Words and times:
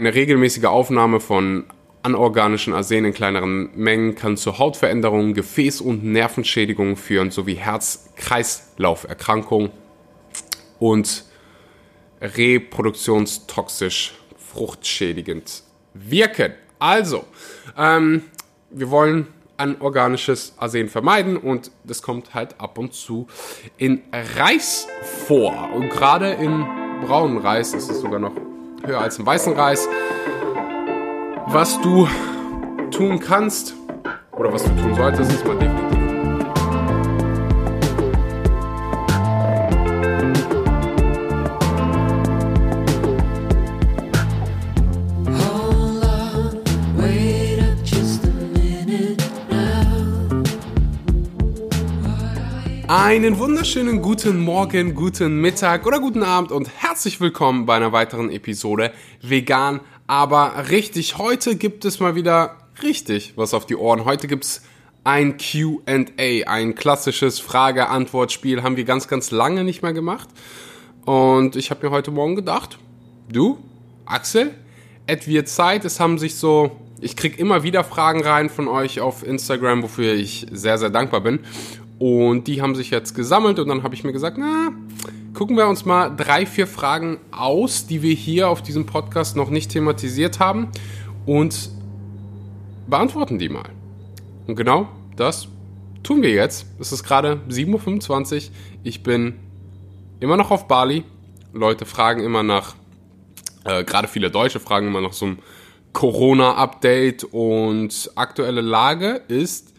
Eine 0.00 0.14
regelmäßige 0.14 0.64
Aufnahme 0.64 1.20
von 1.20 1.66
anorganischen 2.02 2.72
Arsen 2.72 3.04
in 3.04 3.12
kleineren 3.12 3.68
Mengen 3.74 4.14
kann 4.14 4.38
zu 4.38 4.56
Hautveränderungen, 4.56 5.34
Gefäß- 5.34 5.82
und 5.82 6.02
Nervenschädigungen 6.02 6.96
führen, 6.96 7.30
sowie 7.30 7.56
Herz-Kreislauf-Erkrankungen 7.56 9.68
und 10.78 11.26
reproduktionstoxisch 12.22 14.14
fruchtschädigend 14.38 15.64
wirken. 15.92 16.54
Also, 16.78 17.26
ähm, 17.76 18.22
wir 18.70 18.90
wollen 18.90 19.26
anorganisches 19.58 20.54
Arsen 20.56 20.88
vermeiden 20.88 21.36
und 21.36 21.70
das 21.84 22.00
kommt 22.00 22.32
halt 22.32 22.58
ab 22.58 22.78
und 22.78 22.94
zu 22.94 23.26
in 23.76 24.00
Reis 24.38 24.88
vor. 25.28 25.68
Und 25.74 25.90
gerade 25.90 26.30
in 26.30 26.64
braunen 27.02 27.36
Reis 27.36 27.74
ist 27.74 27.90
es 27.90 28.00
sogar 28.00 28.18
noch 28.18 28.32
höher 28.84 29.00
als 29.00 29.18
im 29.18 29.26
weißen 29.26 29.52
Reis. 29.54 29.88
Was 31.46 31.80
du 31.80 32.08
tun 32.90 33.18
kannst 33.18 33.74
oder 34.32 34.52
was 34.52 34.64
du 34.64 34.70
tun 34.70 34.94
solltest, 34.94 35.32
ist 35.32 35.46
mal 35.46 35.58
definitiv 35.58 35.89
Einen 52.92 53.38
wunderschönen 53.38 54.02
guten 54.02 54.40
Morgen, 54.40 54.96
guten 54.96 55.40
Mittag 55.40 55.86
oder 55.86 56.00
guten 56.00 56.24
Abend 56.24 56.50
und 56.50 56.68
herzlich 56.82 57.20
willkommen 57.20 57.64
bei 57.64 57.76
einer 57.76 57.92
weiteren 57.92 58.32
Episode 58.32 58.90
Vegan, 59.22 59.78
aber 60.08 60.70
richtig. 60.70 61.16
Heute 61.16 61.54
gibt 61.54 61.84
es 61.84 62.00
mal 62.00 62.16
wieder 62.16 62.56
richtig 62.82 63.34
was 63.36 63.54
auf 63.54 63.64
die 63.64 63.76
Ohren. 63.76 64.06
Heute 64.06 64.26
gibt's 64.26 64.62
ein 65.04 65.36
Q&A, 65.38 66.48
ein 66.48 66.74
klassisches 66.74 67.38
Frage-Antwort-Spiel, 67.38 68.64
haben 68.64 68.76
wir 68.76 68.82
ganz, 68.82 69.06
ganz 69.06 69.30
lange 69.30 69.62
nicht 69.62 69.82
mehr 69.82 69.92
gemacht. 69.92 70.28
Und 71.04 71.54
ich 71.54 71.70
habe 71.70 71.86
mir 71.86 71.92
heute 71.92 72.10
Morgen 72.10 72.34
gedacht, 72.34 72.80
du, 73.30 73.58
Axel, 74.04 74.52
es 75.06 75.28
wird 75.28 75.46
Zeit. 75.48 75.84
Es 75.84 76.00
haben 76.00 76.18
sich 76.18 76.34
so, 76.34 76.72
ich 77.00 77.14
krieg 77.14 77.38
immer 77.38 77.62
wieder 77.62 77.84
Fragen 77.84 78.24
rein 78.24 78.50
von 78.50 78.66
euch 78.66 78.98
auf 78.98 79.24
Instagram, 79.24 79.84
wofür 79.84 80.12
ich 80.14 80.48
sehr, 80.50 80.76
sehr 80.76 80.90
dankbar 80.90 81.20
bin. 81.20 81.38
Und 82.00 82.46
die 82.46 82.62
haben 82.62 82.74
sich 82.74 82.90
jetzt 82.90 83.14
gesammelt 83.14 83.58
und 83.58 83.68
dann 83.68 83.82
habe 83.82 83.94
ich 83.94 84.04
mir 84.04 84.12
gesagt, 84.12 84.38
na, 84.38 84.70
gucken 85.34 85.58
wir 85.58 85.68
uns 85.68 85.84
mal 85.84 86.08
drei, 86.08 86.46
vier 86.46 86.66
Fragen 86.66 87.18
aus, 87.30 87.86
die 87.86 88.00
wir 88.00 88.14
hier 88.14 88.48
auf 88.48 88.62
diesem 88.62 88.86
Podcast 88.86 89.36
noch 89.36 89.50
nicht 89.50 89.70
thematisiert 89.70 90.40
haben 90.40 90.68
und 91.26 91.70
beantworten 92.86 93.38
die 93.38 93.50
mal. 93.50 93.68
Und 94.46 94.56
genau 94.56 94.88
das 95.16 95.48
tun 96.02 96.22
wir 96.22 96.30
jetzt. 96.30 96.64
Es 96.78 96.90
ist 96.90 97.04
gerade 97.04 97.42
7.25 97.50 98.34
Uhr. 98.34 98.54
Ich 98.82 99.02
bin 99.02 99.34
immer 100.20 100.38
noch 100.38 100.50
auf 100.50 100.68
Bali. 100.68 101.04
Leute 101.52 101.84
fragen 101.84 102.24
immer 102.24 102.42
nach, 102.42 102.76
äh, 103.64 103.84
gerade 103.84 104.08
viele 104.08 104.30
Deutsche 104.30 104.58
fragen 104.58 104.86
immer 104.86 105.02
nach 105.02 105.12
so 105.12 105.26
einem 105.26 105.38
Corona-Update 105.92 107.24
und 107.24 108.10
aktuelle 108.14 108.62
Lage 108.62 109.20
ist, 109.28 109.74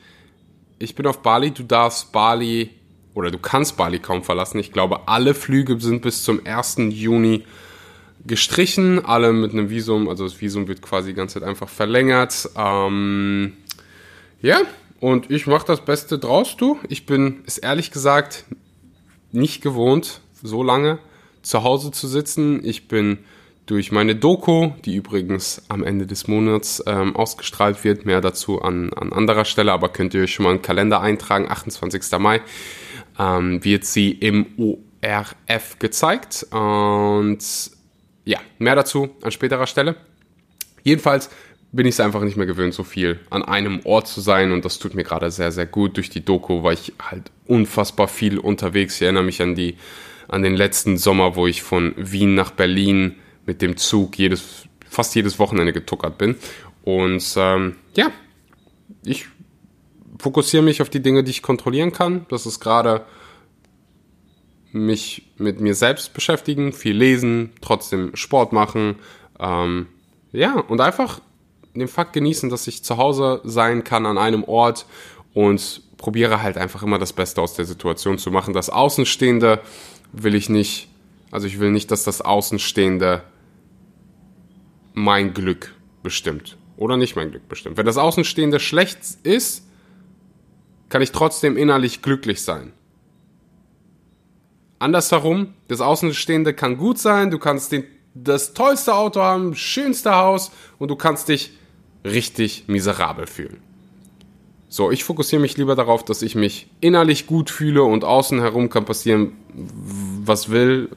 ich 0.82 0.96
bin 0.96 1.06
auf 1.06 1.22
Bali, 1.22 1.52
du 1.52 1.64
darfst 1.64 2.12
Bali 2.12 2.72
oder 3.14 3.30
du 3.32 3.38
kannst 3.38 3.78
Bali 3.78 4.00
kaum 4.00 4.24
verlassen. 4.24 4.60
Ich 4.60 4.72
glaube, 4.72 5.08
alle 5.08 5.34
Flüge 5.34 5.80
sind 5.80 6.02
bis 6.02 6.24
zum 6.24 6.46
1. 6.46 6.78
Juni 6.90 7.46
gestrichen, 8.26 9.04
alle 9.04 9.34
mit 9.34 9.52
einem 9.52 9.70
Visum, 9.70 10.08
also 10.08 10.24
das 10.24 10.40
Visum 10.40 10.68
wird 10.68 10.82
quasi 10.82 11.10
die 11.10 11.16
ganze 11.16 11.40
Zeit 11.40 11.48
einfach 11.48 11.70
verlängert. 11.70 12.50
Ähm, 12.56 13.54
ja, 14.42 14.62
und 15.00 15.30
ich 15.32 15.48
mache 15.48 15.66
das 15.66 15.84
Beste 15.84 16.20
draus, 16.20 16.58
du. 16.58 16.80
Ich 16.88 17.06
bin 17.06 17.42
es 17.46 17.58
ehrlich 17.58 17.92
gesagt 17.92 18.46
nicht 19.32 19.62
gewohnt, 19.62 20.22
so 20.42 20.64
lange 20.64 21.00
zu 21.42 21.64
Hause 21.64 21.92
zu 21.92 22.08
sitzen. 22.08 22.64
Ich 22.64 22.88
bin 22.88 23.20
durch 23.66 23.92
meine 23.92 24.16
Doku, 24.16 24.72
die 24.86 24.96
übrigens 24.96 25.64
am 25.70 25.84
Ende 25.84 26.08
des 26.08 26.28
Monats 26.28 26.84
ähm, 26.88 27.16
ausgestrahlt 27.16 27.84
wird, 27.84 28.06
mehr 28.06 28.22
dazu 28.22 28.62
an, 28.62 28.92
an 28.94 29.14
anderer 29.14 29.46
Stelle, 29.46 29.72
aber 29.72 29.90
könnt 29.90 30.14
ihr 30.14 30.24
euch 30.24 30.34
schon 30.34 30.44
mal 30.44 30.50
einen 30.52 30.62
Kalender 30.62 31.02
eintragen, 31.02 31.50
28. 31.50 32.20
Mai, 32.20 32.42
ähm, 33.20 33.64
wird 33.64 33.86
sie 33.86 34.12
im 34.12 34.48
ORF 34.58 35.80
gezeigt. 35.80 36.48
Und 36.52 37.40
ja, 38.26 38.40
mehr 38.60 38.76
dazu 38.76 39.10
an 39.22 39.32
späterer 39.32 39.68
Stelle. 39.68 39.96
Jedenfalls 40.84 41.30
bin 41.72 41.86
ich 41.86 41.96
es 41.96 42.00
einfach 42.00 42.22
nicht 42.24 42.38
mehr 42.38 42.46
gewöhnt, 42.46 42.74
so 42.74 42.84
viel 42.84 43.20
an 43.30 43.44
einem 43.44 43.80
Ort 43.86 44.08
zu 44.08 44.20
sein 44.20 44.52
und 44.52 44.66
das 44.66 44.80
tut 44.80 44.94
mir 44.94 45.04
gerade 45.04 45.32
sehr, 45.32 45.52
sehr 45.52 45.66
gut. 45.66 45.96
Durch 45.96 46.10
die 46.10 46.24
Doku 46.26 46.64
war 46.64 46.74
ich 46.74 46.94
halt 47.02 47.32
unfassbar 47.46 48.08
viel 48.08 48.38
unterwegs. 48.38 48.96
Ich 48.96 49.04
erinnere 49.04 49.24
mich 49.24 49.42
an 49.42 49.56
die, 49.56 49.78
an 50.28 50.42
den 50.42 50.56
letzten 50.56 50.98
Sommer, 50.98 51.36
wo 51.36 51.48
ich 51.48 51.62
von 51.62 51.94
Wien 51.96 52.36
nach 52.36 52.52
Berlin 52.52 53.16
mit 53.46 53.62
dem 53.62 53.78
Zug 53.78 54.18
jedes, 54.18 54.68
fast 54.88 55.16
jedes 55.16 55.40
Wochenende 55.40 55.74
getuckert 55.74 56.18
bin. 56.18 56.36
Und 56.84 57.24
ähm, 57.38 57.76
ja, 57.96 58.12
ich 59.04 59.28
fokussiere 60.20 60.64
mich 60.64 60.82
auf 60.82 60.90
die 60.90 61.02
Dinge, 61.02 61.24
die 61.24 61.32
ich 61.32 61.42
kontrollieren 61.42 61.92
kann. 61.92 62.26
Das 62.30 62.46
ist 62.46 62.60
gerade 62.60 63.06
mich 64.72 65.34
mit 65.38 65.60
mir 65.60 65.76
selbst 65.76 66.14
beschäftigen, 66.14 66.72
viel 66.72 66.96
lesen, 66.96 67.52
trotzdem 67.62 68.16
Sport 68.16 68.54
machen. 68.54 68.96
Ähm, 69.40 69.88
ja, 70.32 70.60
und 70.60 70.80
einfach 70.80 71.22
den 71.74 71.88
Fakt 71.88 72.14
genießen, 72.14 72.50
dass 72.50 72.68
ich 72.68 72.84
zu 72.84 72.98
Hause 72.98 73.42
sein 73.44 73.84
kann 73.84 74.06
an 74.06 74.18
einem 74.18 74.44
Ort 74.44 74.86
und 75.34 75.82
probiere 75.98 76.42
halt 76.42 76.58
einfach 76.58 76.84
immer 76.84 77.00
das 77.00 77.14
Beste 77.14 77.42
aus 77.42 77.54
der 77.54 77.66
Situation 77.66 78.18
zu 78.18 78.32
machen. 78.32 78.54
Das 78.54 78.70
Außenstehende 78.70 79.62
will 80.12 80.36
ich 80.36 80.50
nicht, 80.50 80.90
also 81.32 81.48
ich 81.48 81.60
will 81.60 81.72
nicht, 81.72 81.90
dass 81.92 82.04
das 82.04 82.22
Außenstehende 82.22 83.24
mein 84.94 85.34
Glück 85.34 85.74
bestimmt 86.04 86.58
oder 86.78 86.98
nicht 86.98 87.16
mein 87.16 87.32
Glück 87.32 87.48
bestimmt. 87.48 87.78
Wenn 87.78 87.86
das 87.86 87.98
Außenstehende 87.98 88.60
schlecht 88.60 89.00
ist, 89.24 89.66
kann 90.90 91.02
ich 91.02 91.12
trotzdem 91.12 91.58
innerlich 91.58 92.02
glücklich 92.02 92.42
sein. 92.42 92.74
Andersherum, 94.80 95.54
das 95.68 95.80
Außenstehende 95.80 96.54
kann 96.54 96.78
gut 96.78 96.98
sein, 96.98 97.32
du 97.32 97.40
kannst 97.40 97.72
den, 97.72 97.86
das 98.14 98.54
tollste 98.54 98.96
Auto 98.96 99.22
haben, 99.22 99.56
schönste 99.56 100.16
Haus 100.16 100.52
und 100.80 100.90
du 100.90 100.96
kannst 100.96 101.30
dich 101.30 101.52
richtig 102.04 102.66
miserabel 102.68 103.28
fühlen. 103.28 103.62
So, 104.70 104.90
ich 104.90 105.04
fokussiere 105.04 105.42
mich 105.42 105.58
lieber 105.58 105.76
darauf, 105.76 106.04
dass 106.04 106.22
ich 106.22 106.34
mich 106.34 106.68
innerlich 106.80 107.28
gut 107.28 107.50
fühle 107.50 107.84
und 107.84 108.06
außen 108.06 108.40
herum 108.40 108.70
kann 108.70 108.86
passieren, 108.86 109.34
was 110.24 110.50
will. 110.50 110.90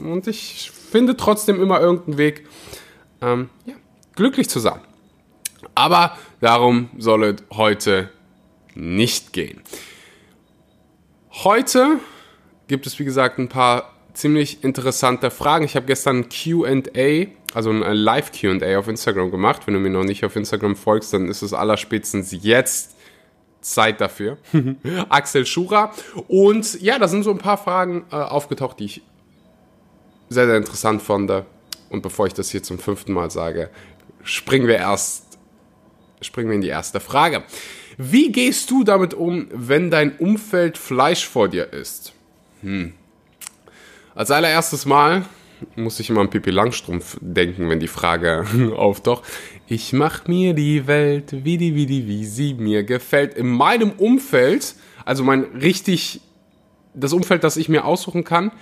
Und 0.00 0.26
ich 0.26 0.70
finde 0.70 1.16
trotzdem 1.16 1.60
immer 1.60 1.80
irgendeinen 1.80 2.18
Weg, 2.18 2.46
ähm, 3.20 3.50
ja, 3.66 3.74
glücklich 4.14 4.48
zu 4.48 4.58
sein. 4.58 4.80
Aber 5.74 6.16
darum 6.40 6.90
soll 6.98 7.24
es 7.24 7.42
heute 7.52 8.10
nicht 8.74 9.32
gehen. 9.32 9.62
Heute 11.44 11.98
gibt 12.68 12.86
es, 12.86 12.98
wie 12.98 13.04
gesagt, 13.04 13.38
ein 13.38 13.48
paar 13.48 13.92
ziemlich 14.12 14.64
interessante 14.64 15.30
Fragen. 15.30 15.64
Ich 15.64 15.76
habe 15.76 15.86
gestern 15.86 16.24
ein 16.24 16.28
QA, 16.28 17.26
also 17.54 17.70
ein 17.70 17.82
Live 17.82 18.32
QA 18.32 18.78
auf 18.78 18.88
Instagram 18.88 19.30
gemacht. 19.30 19.66
Wenn 19.66 19.74
du 19.74 19.80
mir 19.80 19.90
noch 19.90 20.04
nicht 20.04 20.24
auf 20.24 20.36
Instagram 20.36 20.76
folgst, 20.76 21.12
dann 21.12 21.28
ist 21.28 21.42
es 21.42 21.52
allerspätstens 21.52 22.36
jetzt 22.42 22.96
Zeit 23.60 24.00
dafür. 24.00 24.38
Axel 25.08 25.46
Schura. 25.46 25.92
Und 26.28 26.80
ja, 26.80 26.98
da 26.98 27.08
sind 27.08 27.22
so 27.22 27.30
ein 27.30 27.38
paar 27.38 27.58
Fragen 27.58 28.04
äh, 28.10 28.16
aufgetaucht, 28.16 28.80
die 28.80 28.84
ich 28.86 29.02
sehr, 30.30 30.46
sehr 30.46 30.56
interessant 30.56 31.02
fand. 31.02 31.30
Und 31.90 32.02
bevor 32.02 32.26
ich 32.26 32.32
das 32.32 32.50
hier 32.50 32.62
zum 32.62 32.78
fünften 32.78 33.12
Mal 33.12 33.30
sage, 33.30 33.68
springen 34.22 34.66
wir 34.66 34.76
erst, 34.76 35.38
springen 36.22 36.48
wir 36.48 36.54
in 36.54 36.62
die 36.62 36.68
erste 36.68 37.00
Frage. 37.00 37.42
Wie 37.98 38.32
gehst 38.32 38.70
du 38.70 38.84
damit 38.84 39.12
um, 39.12 39.48
wenn 39.52 39.90
dein 39.90 40.16
Umfeld 40.16 40.78
Fleisch 40.78 41.28
vor 41.28 41.48
dir 41.48 41.72
isst? 41.72 42.14
Hm. 42.62 42.94
Als 44.14 44.30
allererstes 44.30 44.86
Mal 44.86 45.26
muss 45.76 46.00
ich 46.00 46.08
immer 46.08 46.20
an 46.20 46.30
Pippi 46.30 46.50
Langstrumpf 46.50 47.18
denken, 47.20 47.68
wenn 47.68 47.80
die 47.80 47.88
Frage 47.88 48.46
auftaucht. 48.76 49.24
Ich 49.66 49.92
mach 49.92 50.26
mir 50.26 50.54
die 50.54 50.86
Welt, 50.86 51.44
wie 51.44 51.58
die, 51.58 51.74
wie 51.74 51.86
die, 51.86 52.06
wie 52.06 52.24
sie 52.24 52.54
mir 52.54 52.84
gefällt. 52.84 53.34
In 53.34 53.48
meinem 53.48 53.90
Umfeld, 53.92 54.74
also 55.04 55.24
mein 55.24 55.44
richtig, 55.60 56.20
das 56.94 57.12
Umfeld, 57.12 57.44
das 57.44 57.56
ich 57.56 57.68
mir 57.68 57.84
aussuchen 57.84 58.24
kann, 58.24 58.52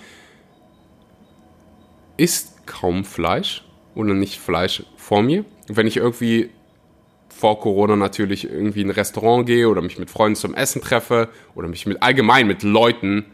isst 2.19 2.67
kaum 2.67 3.05
Fleisch 3.05 3.63
oder 3.95 4.13
nicht 4.13 4.39
Fleisch 4.39 4.83
vor 4.97 5.21
mir. 5.21 5.45
Wenn 5.67 5.87
ich 5.87 5.97
irgendwie 5.97 6.49
vor 7.29 7.59
Corona 7.59 7.95
natürlich 7.95 8.43
irgendwie 8.43 8.81
in 8.81 8.89
ein 8.89 8.95
Restaurant 8.95 9.45
gehe 9.45 9.69
oder 9.69 9.81
mich 9.81 9.97
mit 9.97 10.09
Freunden 10.09 10.35
zum 10.35 10.53
Essen 10.53 10.81
treffe 10.81 11.29
oder 11.55 11.67
mich 11.67 11.85
mit 11.85 12.03
allgemein 12.03 12.47
mit 12.47 12.63
Leuten 12.63 13.25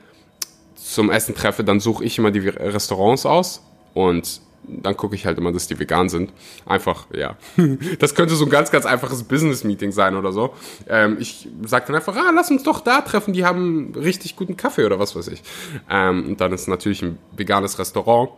zum 0.76 1.10
Essen 1.10 1.34
treffe, 1.34 1.64
dann 1.64 1.80
suche 1.80 2.04
ich 2.04 2.18
immer 2.18 2.32
die 2.32 2.48
Restaurants 2.48 3.26
aus 3.26 3.64
und 3.94 4.42
dann 4.68 4.98
gucke 4.98 5.16
ich 5.16 5.26
halt 5.26 5.38
immer, 5.38 5.52
dass 5.52 5.68
die 5.68 5.80
vegan 5.80 6.10
sind. 6.10 6.34
Einfach, 6.66 7.08
ja. 7.14 7.38
Das 8.00 8.16
könnte 8.16 8.36
so 8.36 8.46
ein 8.46 8.50
ganz, 8.50 8.72
ganz 8.72 8.86
einfaches 8.86 9.24
Business-Meeting 9.24 9.92
sein 9.92 10.16
oder 10.16 10.32
so. 10.32 10.54
Ähm, 10.88 11.18
ich 11.20 11.48
sage 11.66 11.86
dann 11.88 11.96
einfach, 11.96 12.16
ah, 12.16 12.32
lass 12.34 12.52
uns 12.52 12.64
doch 12.64 12.82
da 12.82 13.02
treffen, 13.02 13.34
die 13.34 13.46
haben 13.46 13.94
richtig 13.96 14.36
guten 14.36 14.58
Kaffee 14.58 14.86
oder 14.86 15.00
was 15.00 15.16
weiß 15.16 15.28
ich. 15.30 15.42
Ähm, 15.90 16.30
und 16.30 16.42
dann 16.42 16.52
ist 16.52 16.68
natürlich 16.68 17.02
ein 17.02 17.18
veganes 17.36 17.80
Restaurant. 17.80 18.32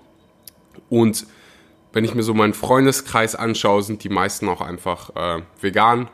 Und 0.89 1.27
wenn 1.94 2.03
ich 2.03 2.13
mir 2.13 2.24
so 2.24 2.33
meinen 2.33 2.53
Freundeskreis 2.53 3.35
anschaue, 3.35 3.81
sind 3.83 4.03
die 4.03 4.09
meisten 4.09 4.50
auch 4.50 4.62
einfach 4.62 5.15
äh, 5.15 5.41
vegan. 5.62 6.09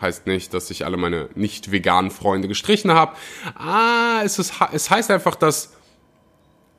Heißt 0.00 0.26
nicht, 0.26 0.54
dass 0.54 0.70
ich 0.70 0.84
alle 0.86 0.96
meine 0.96 1.28
nicht 1.34 1.72
veganen 1.72 2.10
Freunde 2.10 2.48
gestrichen 2.48 2.90
habe. 2.90 3.16
Ah, 3.54 4.22
es, 4.24 4.38
ist, 4.38 4.54
es 4.72 4.90
heißt 4.90 5.10
einfach, 5.10 5.34
dass 5.34 5.74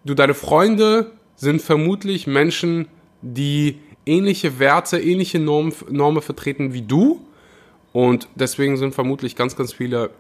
du 0.04 0.16
deine 0.16 0.34
Freunde 0.34 1.12
sind 1.36 1.62
vermutlich 1.62 2.26
Menschen, 2.28 2.88
die 3.22 3.80
ähnliche 4.06 4.60
Werte, 4.60 5.00
ähnliche 5.00 5.40
Normen, 5.40 5.74
Normen 5.90 6.22
vertreten 6.22 6.74
wie 6.74 6.82
du. 6.82 7.26
Und 7.94 8.28
deswegen 8.36 8.78
sind 8.78 8.96
vermutlich 8.96 9.36
ganz, 9.36 9.56
ganz 9.56 9.74
viele 9.74 10.12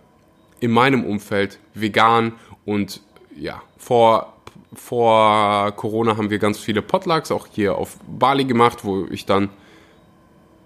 in 0.59 0.71
meinem 0.71 1.03
Umfeld 1.03 1.59
vegan. 1.73 2.33
Und 2.65 3.01
ja, 3.35 3.61
vor, 3.77 4.33
vor 4.73 5.71
Corona 5.73 6.17
haben 6.17 6.29
wir 6.29 6.39
ganz 6.39 6.57
viele 6.57 6.81
Potlucks 6.81 7.31
auch 7.31 7.47
hier 7.51 7.75
auf 7.75 7.97
Bali 8.07 8.45
gemacht, 8.45 8.83
wo 8.83 9.05
ich 9.09 9.25
dann 9.25 9.49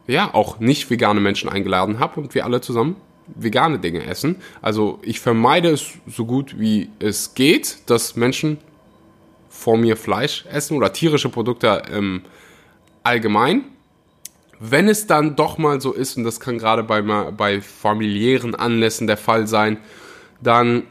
ja 0.08 0.34
auch 0.34 0.60
nicht 0.60 0.90
vegane 0.90 1.20
Menschen 1.20 1.50
eingeladen 1.50 2.00
habe 2.00 2.20
und 2.20 2.36
wir 2.36 2.46
alle 2.46 2.62
zusammen 2.62 2.96
vegane 3.28 3.80
Dinge 3.80 4.06
essen. 4.06 4.36
Also 4.62 5.00
ich 5.02 5.20
vermeide 5.20 5.70
es 5.70 5.94
so 6.08 6.26
gut 6.26 6.60
wie 6.60 6.90
es 7.00 7.34
geht, 7.34 7.80
dass 7.88 8.16
Menschen 8.16 8.60
vor 9.50 9.78
mir 9.78 9.98
Fleisch 9.98 10.46
essen 10.52 10.78
oder 10.78 10.94
tierische 10.94 11.30
Produkte 11.30 11.84
im 11.92 12.22
allgemein. 13.04 13.64
Wenn 14.60 14.88
es 14.88 15.08
dann 15.08 15.36
doch 15.36 15.58
mal 15.58 15.82
so 15.82 15.92
ist, 15.92 16.18
und 16.18 16.24
das 16.24 16.40
kann 16.40 16.58
gerade 16.58 16.84
bei, 16.84 17.02
bei 17.02 17.62
familiären 17.62 18.56
Anlässen 18.56 19.08
der 19.08 19.18
Fall 19.18 19.48
sein, 19.48 19.78
dann 20.42 20.84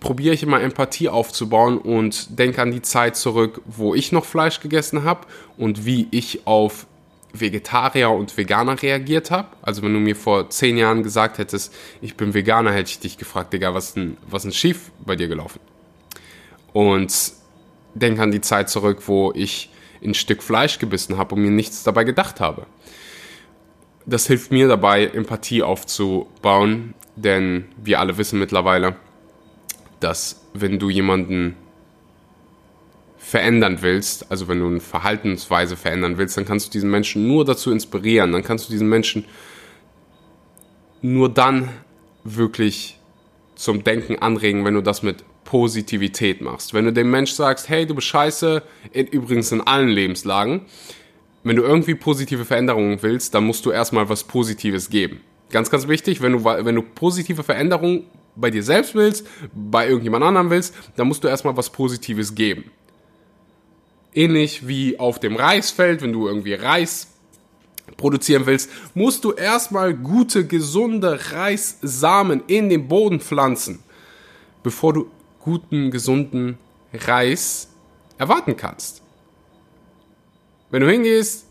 probiere 0.00 0.34
ich 0.34 0.42
immer 0.42 0.60
Empathie 0.60 1.08
aufzubauen 1.08 1.78
und 1.78 2.38
denke 2.38 2.62
an 2.62 2.70
die 2.70 2.82
Zeit 2.82 3.16
zurück, 3.16 3.62
wo 3.66 3.94
ich 3.94 4.12
noch 4.12 4.24
Fleisch 4.24 4.60
gegessen 4.60 5.04
habe 5.04 5.26
und 5.56 5.86
wie 5.86 6.08
ich 6.10 6.46
auf 6.46 6.86
Vegetarier 7.32 8.10
und 8.10 8.36
Veganer 8.36 8.80
reagiert 8.80 9.30
habe. 9.30 9.48
Also 9.62 9.82
wenn 9.82 9.92
du 9.92 10.00
mir 10.00 10.16
vor 10.16 10.50
zehn 10.50 10.76
Jahren 10.76 11.02
gesagt 11.02 11.38
hättest, 11.38 11.74
ich 12.00 12.16
bin 12.16 12.34
Veganer, 12.34 12.72
hätte 12.72 12.90
ich 12.90 13.00
dich 13.00 13.18
gefragt, 13.18 13.52
Digga, 13.52 13.74
was 13.74 13.88
ist 13.88 13.96
denn, 13.96 14.16
was 14.28 14.42
denn 14.42 14.52
schief 14.52 14.90
bei 15.04 15.16
dir 15.16 15.28
gelaufen? 15.28 15.60
Und 16.72 17.32
denke 17.94 18.22
an 18.22 18.30
die 18.30 18.40
Zeit 18.40 18.70
zurück, 18.70 19.02
wo 19.06 19.32
ich 19.34 19.70
ein 20.02 20.14
Stück 20.14 20.42
Fleisch 20.42 20.78
gebissen 20.78 21.18
habe 21.18 21.34
und 21.34 21.42
mir 21.42 21.50
nichts 21.50 21.82
dabei 21.82 22.04
gedacht 22.04 22.40
habe. 22.40 22.66
Das 24.06 24.26
hilft 24.26 24.52
mir 24.52 24.68
dabei, 24.68 25.06
Empathie 25.06 25.62
aufzubauen, 25.62 26.94
denn 27.16 27.66
wir 27.76 28.00
alle 28.00 28.16
wissen 28.16 28.38
mittlerweile, 28.38 28.96
dass 30.00 30.46
wenn 30.54 30.78
du 30.78 30.90
jemanden 30.90 31.56
verändern 33.18 33.78
willst, 33.82 34.30
also 34.30 34.48
wenn 34.48 34.60
du 34.60 34.66
eine 34.66 34.80
Verhaltensweise 34.80 35.76
verändern 35.76 36.18
willst, 36.18 36.36
dann 36.36 36.46
kannst 36.46 36.68
du 36.68 36.70
diesen 36.70 36.90
Menschen 36.90 37.26
nur 37.26 37.44
dazu 37.44 37.70
inspirieren, 37.70 38.32
dann 38.32 38.42
kannst 38.42 38.68
du 38.68 38.72
diesen 38.72 38.88
Menschen 38.88 39.24
nur 41.02 41.28
dann 41.28 41.68
wirklich 42.24 42.98
zum 43.54 43.84
Denken 43.84 44.16
anregen, 44.16 44.64
wenn 44.64 44.74
du 44.74 44.82
das 44.82 45.02
mit 45.02 45.24
Positivität 45.44 46.40
machst. 46.40 46.74
Wenn 46.74 46.84
du 46.84 46.92
dem 46.92 47.10
Mensch 47.10 47.32
sagst, 47.32 47.68
hey, 47.68 47.86
du 47.86 47.94
bist 47.94 48.06
scheiße, 48.08 48.62
in, 48.92 49.06
übrigens 49.06 49.50
in 49.50 49.60
allen 49.60 49.88
Lebenslagen, 49.88 50.62
wenn 51.42 51.56
du 51.56 51.62
irgendwie 51.62 51.94
positive 51.94 52.44
Veränderungen 52.44 52.98
willst, 53.02 53.34
dann 53.34 53.44
musst 53.44 53.64
du 53.64 53.70
erstmal 53.70 54.08
was 54.08 54.24
Positives 54.24 54.90
geben. 54.90 55.20
Ganz, 55.50 55.70
ganz 55.70 55.88
wichtig, 55.88 56.20
wenn 56.20 56.32
du, 56.32 56.44
wenn 56.44 56.74
du 56.74 56.82
positive 56.82 57.42
Veränderungen 57.42 58.04
bei 58.40 58.50
dir 58.50 58.62
selbst 58.62 58.94
willst, 58.94 59.26
bei 59.52 59.88
irgendjemand 59.88 60.24
anderem 60.24 60.50
willst, 60.50 60.74
dann 60.96 61.08
musst 61.08 61.24
du 61.24 61.28
erstmal 61.28 61.56
was 61.56 61.70
Positives 61.70 62.34
geben. 62.34 62.70
Ähnlich 64.14 64.66
wie 64.66 64.98
auf 64.98 65.18
dem 65.18 65.36
Reisfeld, 65.36 66.02
wenn 66.02 66.12
du 66.12 66.26
irgendwie 66.26 66.54
Reis 66.54 67.08
produzieren 67.96 68.46
willst, 68.46 68.70
musst 68.94 69.24
du 69.24 69.32
erstmal 69.32 69.94
gute, 69.94 70.46
gesunde 70.46 71.18
Reissamen 71.32 72.42
in 72.46 72.68
den 72.68 72.88
Boden 72.88 73.20
pflanzen, 73.20 73.80
bevor 74.62 74.92
du 74.92 75.10
guten, 75.40 75.90
gesunden 75.90 76.58
Reis 76.92 77.68
erwarten 78.18 78.56
kannst. 78.56 79.02
Wenn 80.70 80.82
du 80.82 80.90
hingehst 80.90 81.46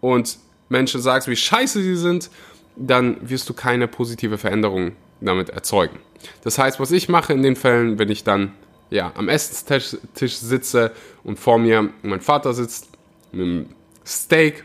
und 0.00 0.38
Menschen 0.68 1.00
sagst, 1.00 1.28
wie 1.28 1.36
scheiße 1.36 1.82
sie 1.82 1.96
sind, 1.96 2.30
dann 2.76 3.28
wirst 3.28 3.48
du 3.48 3.54
keine 3.54 3.88
positive 3.88 4.38
Veränderung 4.38 4.92
damit 5.20 5.50
erzeugen. 5.50 5.98
Das 6.42 6.58
heißt, 6.58 6.80
was 6.80 6.90
ich 6.90 7.08
mache 7.08 7.32
in 7.32 7.42
den 7.42 7.56
Fällen, 7.56 7.98
wenn 7.98 8.10
ich 8.10 8.24
dann 8.24 8.52
ja, 8.90 9.12
am 9.16 9.28
Essenstisch 9.28 9.96
Tisch 10.14 10.36
sitze 10.36 10.92
und 11.22 11.38
vor 11.38 11.58
mir 11.58 11.90
mein 12.02 12.20
Vater 12.20 12.54
sitzt 12.54 12.88
mit 13.32 13.42
einem 13.42 13.66
Steak, 14.06 14.64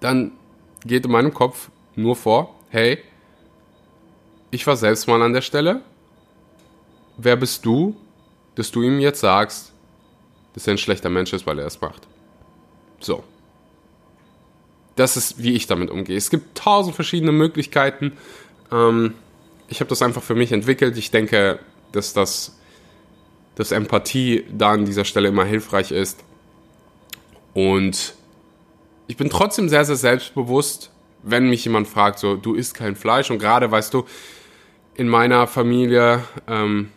dann 0.00 0.32
geht 0.84 1.04
in 1.04 1.12
meinem 1.12 1.32
Kopf 1.32 1.70
nur 1.96 2.16
vor, 2.16 2.54
hey, 2.70 2.98
ich 4.50 4.66
war 4.66 4.76
selbst 4.76 5.06
mal 5.08 5.20
an 5.22 5.32
der 5.32 5.42
Stelle. 5.42 5.82
Wer 7.16 7.36
bist 7.36 7.64
du, 7.64 7.96
dass 8.54 8.70
du 8.70 8.82
ihm 8.82 9.00
jetzt 9.00 9.20
sagst, 9.20 9.72
dass 10.54 10.66
er 10.66 10.74
ein 10.74 10.78
schlechter 10.78 11.10
Mensch 11.10 11.32
ist, 11.32 11.46
weil 11.46 11.58
er 11.58 11.66
es 11.66 11.80
macht? 11.80 12.06
So. 13.00 13.24
Das 14.96 15.16
ist, 15.16 15.42
wie 15.42 15.52
ich 15.52 15.66
damit 15.66 15.90
umgehe. 15.90 16.16
Es 16.16 16.30
gibt 16.30 16.58
tausend 16.58 16.94
verschiedene 16.94 17.30
Möglichkeiten. 17.30 18.16
Ähm, 18.72 19.14
ich 19.68 19.80
habe 19.80 19.88
das 19.88 20.02
einfach 20.02 20.22
für 20.22 20.34
mich 20.34 20.52
entwickelt. 20.52 20.96
Ich 20.96 21.10
denke, 21.10 21.58
dass 21.92 22.12
das 22.12 22.58
dass 23.58 23.72
Empathie 23.72 24.44
da 24.56 24.70
an 24.70 24.84
dieser 24.84 25.04
Stelle 25.04 25.28
immer 25.28 25.44
hilfreich 25.44 25.90
ist. 25.90 26.22
Und 27.54 28.14
ich 29.08 29.16
bin 29.16 29.30
trotzdem 29.30 29.68
sehr, 29.68 29.84
sehr 29.84 29.96
selbstbewusst, 29.96 30.92
wenn 31.24 31.50
mich 31.50 31.64
jemand 31.64 31.88
fragt, 31.88 32.20
so, 32.20 32.36
du 32.36 32.54
isst 32.54 32.74
kein 32.74 32.94
Fleisch. 32.94 33.32
Und 33.32 33.40
gerade, 33.40 33.68
weißt 33.68 33.92
du, 33.92 34.04
in 34.94 35.08
meiner 35.08 35.48
Familie, 35.48 36.22
ähm, 36.46 36.90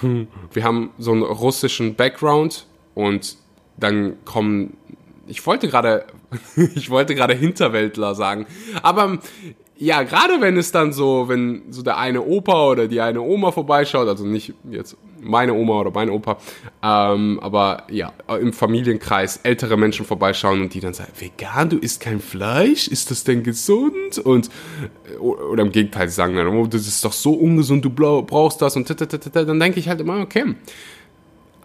wir 0.52 0.64
haben 0.64 0.90
so 0.96 1.12
einen 1.12 1.22
russischen 1.22 1.96
Background 1.96 2.66
und 2.94 3.36
dann 3.76 4.24
kommen, 4.24 4.78
ich 5.26 5.44
wollte 5.44 5.68
gerade, 5.68 6.06
ich 6.74 6.88
wollte 6.88 7.14
gerade 7.14 7.34
Hinterwäldler 7.34 8.14
sagen, 8.14 8.46
aber 8.82 9.18
ja, 9.80 10.02
gerade 10.02 10.42
wenn 10.42 10.58
es 10.58 10.72
dann 10.72 10.92
so, 10.92 11.28
wenn 11.28 11.62
so 11.70 11.80
der 11.80 11.96
eine 11.96 12.20
Opa 12.20 12.68
oder 12.68 12.86
die 12.86 13.00
eine 13.00 13.22
Oma 13.22 13.50
vorbeischaut, 13.50 14.06
also 14.08 14.26
nicht 14.26 14.52
jetzt 14.70 14.94
meine 15.22 15.54
Oma 15.54 15.80
oder 15.80 15.90
mein 15.90 16.10
Opa, 16.10 16.36
ähm, 16.82 17.40
aber 17.40 17.84
ja, 17.88 18.12
im 18.28 18.52
Familienkreis 18.52 19.38
ältere 19.38 19.78
Menschen 19.78 20.04
vorbeischauen 20.04 20.60
und 20.60 20.74
die 20.74 20.80
dann 20.80 20.92
sagen, 20.92 21.12
vegan, 21.18 21.70
du 21.70 21.78
isst 21.78 22.02
kein 22.02 22.20
Fleisch, 22.20 22.88
ist 22.88 23.10
das 23.10 23.24
denn 23.24 23.42
gesund? 23.42 24.18
Und, 24.22 24.50
oder 25.18 25.62
im 25.62 25.72
Gegenteil, 25.72 26.10
sie 26.10 26.14
sagen 26.14 26.36
dann, 26.36 26.48
oh, 26.48 26.66
das 26.66 26.86
ist 26.86 27.02
doch 27.02 27.14
so 27.14 27.32
ungesund, 27.32 27.82
du 27.82 27.88
brauchst 27.88 28.60
das 28.60 28.76
und 28.76 28.90
dann 29.34 29.60
denke 29.60 29.80
ich 29.80 29.88
halt 29.88 30.02
immer, 30.02 30.20
okay, 30.20 30.56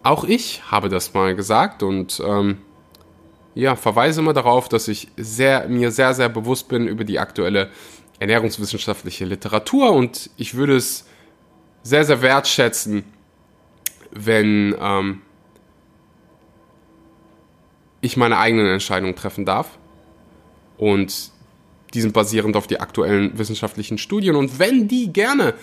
auch 0.03 0.23
ich 0.23 0.61
habe 0.71 0.87
das 0.87 1.13
mal 1.13 1.35
gesagt 1.35 1.83
und, 1.83 2.23
ähm, 2.25 2.59
ja, 3.55 3.77
verweise 3.77 4.19
immer 4.19 4.33
darauf, 4.33 4.67
dass 4.69 4.89
ich 4.89 5.07
sehr, 5.15 5.67
mir 5.69 5.91
sehr, 5.91 6.13
sehr 6.13 6.29
bewusst 6.29 6.67
bin 6.67 6.87
über 6.87 7.05
die 7.05 7.19
aktuelle 7.19 7.69
ernährungswissenschaftliche 8.19 9.25
Literatur 9.25 9.91
und 9.91 10.29
ich 10.37 10.55
würde 10.55 10.75
es 10.75 11.05
sehr, 11.83 12.05
sehr 12.05 12.21
wertschätzen, 12.21 13.03
wenn 14.11 14.75
ähm, 14.79 15.21
ich 18.01 18.17
meine 18.17 18.37
eigenen 18.37 18.67
Entscheidungen 18.67 19.15
treffen 19.15 19.45
darf 19.45 19.77
und 20.77 21.31
die 21.93 22.01
sind 22.01 22.13
basierend 22.13 22.55
auf 22.55 22.67
die 22.67 22.79
aktuellen 22.79 23.37
wissenschaftlichen 23.37 23.97
Studien 23.97 24.35
und 24.35 24.59
wenn 24.59 24.87
die 24.87 25.11
gerne 25.11 25.53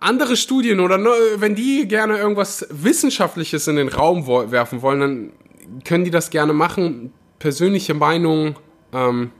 andere 0.00 0.36
Studien 0.36 0.80
oder 0.80 0.98
wenn 1.36 1.54
die 1.54 1.88
gerne 1.88 2.18
irgendwas 2.18 2.66
Wissenschaftliches 2.70 3.66
in 3.66 3.76
den 3.76 3.88
Raum 3.88 4.26
werfen 4.26 4.82
wollen, 4.82 5.00
dann 5.00 5.32
können 5.84 6.04
die 6.04 6.10
das 6.10 6.30
gerne 6.30 6.52
machen. 6.52 7.12
Persönliche 7.38 7.94
Meinungen 7.94 8.56
ähm, 8.92 9.32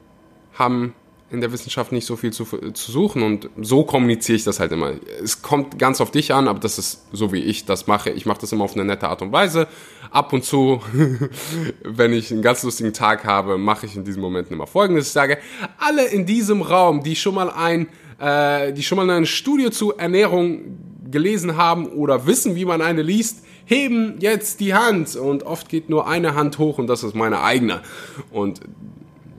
haben 0.58 0.94
in 1.30 1.40
der 1.42 1.52
Wissenschaft 1.52 1.92
nicht 1.92 2.06
so 2.06 2.16
viel 2.16 2.32
zu, 2.32 2.44
zu 2.44 2.92
suchen 2.92 3.22
und 3.22 3.50
so 3.60 3.84
kommuniziere 3.84 4.36
ich 4.36 4.44
das 4.44 4.60
halt 4.60 4.72
immer. 4.72 4.92
Es 5.22 5.42
kommt 5.42 5.78
ganz 5.78 6.00
auf 6.00 6.10
dich 6.10 6.32
an, 6.32 6.48
aber 6.48 6.58
das 6.58 6.78
ist 6.78 7.04
so, 7.12 7.32
wie 7.32 7.40
ich 7.40 7.66
das 7.66 7.86
mache. 7.86 8.10
Ich 8.10 8.24
mache 8.24 8.40
das 8.40 8.52
immer 8.52 8.64
auf 8.64 8.74
eine 8.74 8.84
nette 8.84 9.08
Art 9.08 9.20
und 9.20 9.30
Weise. 9.30 9.68
Ab 10.10 10.32
und 10.32 10.44
zu, 10.44 10.80
wenn 11.84 12.14
ich 12.14 12.32
einen 12.32 12.40
ganz 12.40 12.62
lustigen 12.62 12.94
Tag 12.94 13.24
habe, 13.24 13.58
mache 13.58 13.84
ich 13.84 13.94
in 13.94 14.04
diesen 14.04 14.22
Momenten 14.22 14.54
immer 14.54 14.66
Folgendes. 14.66 15.08
Ich 15.08 15.12
sage, 15.12 15.38
alle 15.76 16.06
in 16.06 16.24
diesem 16.24 16.62
Raum, 16.62 17.02
die 17.02 17.14
schon 17.14 17.34
mal 17.34 17.50
ein, 17.50 17.88
äh, 18.18 18.72
die 18.72 18.82
schon 18.82 18.96
mal 18.96 19.08
eine 19.10 19.26
Studie 19.26 19.70
zu 19.70 19.94
Ernährung 19.98 20.78
gelesen 21.10 21.58
haben 21.58 21.88
oder 21.88 22.26
wissen, 22.26 22.54
wie 22.54 22.64
man 22.64 22.80
eine 22.80 23.02
liest, 23.02 23.44
heben 23.66 24.16
jetzt 24.20 24.60
die 24.60 24.72
Hand 24.72 25.14
und 25.14 25.42
oft 25.42 25.68
geht 25.68 25.90
nur 25.90 26.08
eine 26.08 26.34
Hand 26.34 26.58
hoch 26.58 26.78
und 26.78 26.86
das 26.86 27.02
ist 27.04 27.14
meine 27.14 27.42
eigene. 27.42 27.82
Und 28.30 28.60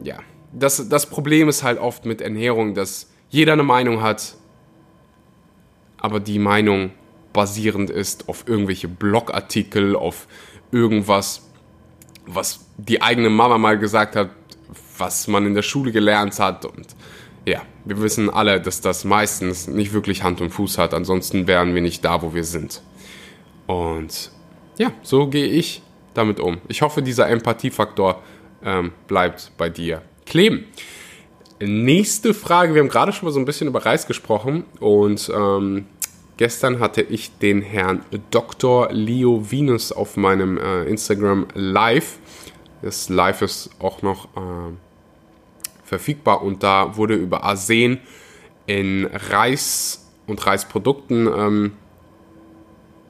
ja, 0.04 0.20
das, 0.52 0.90
das 0.90 1.06
Problem 1.06 1.50
ist 1.50 1.64
halt 1.64 1.80
oft 1.80 2.06
mit 2.06 2.22
Ernährung, 2.22 2.74
dass 2.74 3.10
jeder 3.30 3.54
eine 3.54 3.64
Meinung 3.64 4.02
hat, 4.02 4.36
aber 5.98 6.20
die 6.20 6.40
Meinung 6.40 6.92
basierend 7.34 7.90
ist 7.90 8.28
auf 8.28 8.48
irgendwelche 8.48 8.88
Blogartikel, 8.88 9.96
auf 9.96 10.28
irgendwas, 10.72 11.50
was 12.26 12.66
die 12.78 13.02
eigene 13.02 13.30
Mama 13.30 13.58
mal 13.58 13.78
gesagt 13.78 14.16
hat, 14.16 14.32
was 14.98 15.28
man 15.28 15.46
in 15.46 15.54
der 15.54 15.62
Schule 15.62 15.92
gelernt 15.92 16.40
hat 16.40 16.66
und 16.66 16.96
ja, 17.46 17.62
wir 17.86 18.02
wissen 18.02 18.30
alle, 18.30 18.60
dass 18.60 18.82
das 18.82 19.06
meistens 19.06 19.68
nicht 19.68 19.94
wirklich 19.94 20.24
Hand 20.24 20.42
und 20.42 20.50
Fuß 20.52 20.78
hat, 20.78 20.94
ansonsten 20.94 21.48
wären 21.48 21.74
wir 21.74 21.82
nicht 21.82 22.04
da, 22.04 22.22
wo 22.22 22.34
wir 22.34 22.44
sind. 22.44 22.82
Und 23.66 24.32
ja, 24.78 24.92
so 25.02 25.28
gehe 25.28 25.48
ich 25.48 25.82
damit 26.14 26.40
um. 26.40 26.60
Ich 26.68 26.82
hoffe, 26.82 27.02
dieser 27.02 27.30
Empathiefaktor 27.30 28.22
ähm, 28.64 28.92
bleibt 29.08 29.52
bei 29.58 29.70
dir 29.70 30.02
kleben. 30.30 30.66
Nächste 31.60 32.34
Frage, 32.34 32.74
wir 32.74 32.82
haben 32.82 32.88
gerade 32.88 33.12
schon 33.12 33.26
mal 33.26 33.34
so 33.34 33.40
ein 33.40 33.46
bisschen 33.46 33.68
über 33.68 33.86
Reis 33.86 34.08
gesprochen 34.08 34.64
und 34.80 35.30
ähm, 35.36 35.88
gestern 36.38 36.80
hatte 36.80 37.02
ich 37.02 37.38
den 37.40 37.62
Herrn 37.62 38.06
Dr. 38.32 38.90
Leo 38.94 39.52
Venus 39.52 39.92
auf 39.92 40.16
meinem 40.16 40.58
äh, 40.58 40.84
Instagram 40.84 41.48
Live. 41.54 42.20
Das 42.82 43.10
Live 43.10 43.42
ist 43.42 43.72
auch 43.80 44.02
noch 44.04 44.26
äh, 44.38 44.72
verfügbar 45.84 46.44
und 46.44 46.64
da 46.64 46.96
wurde 46.96 47.16
über 47.16 47.44
Arsen 47.44 48.00
in 48.68 49.06
Reis 49.12 50.10
und 50.28 50.46
Reisprodukten 50.46 51.28
ähm, 51.28 51.72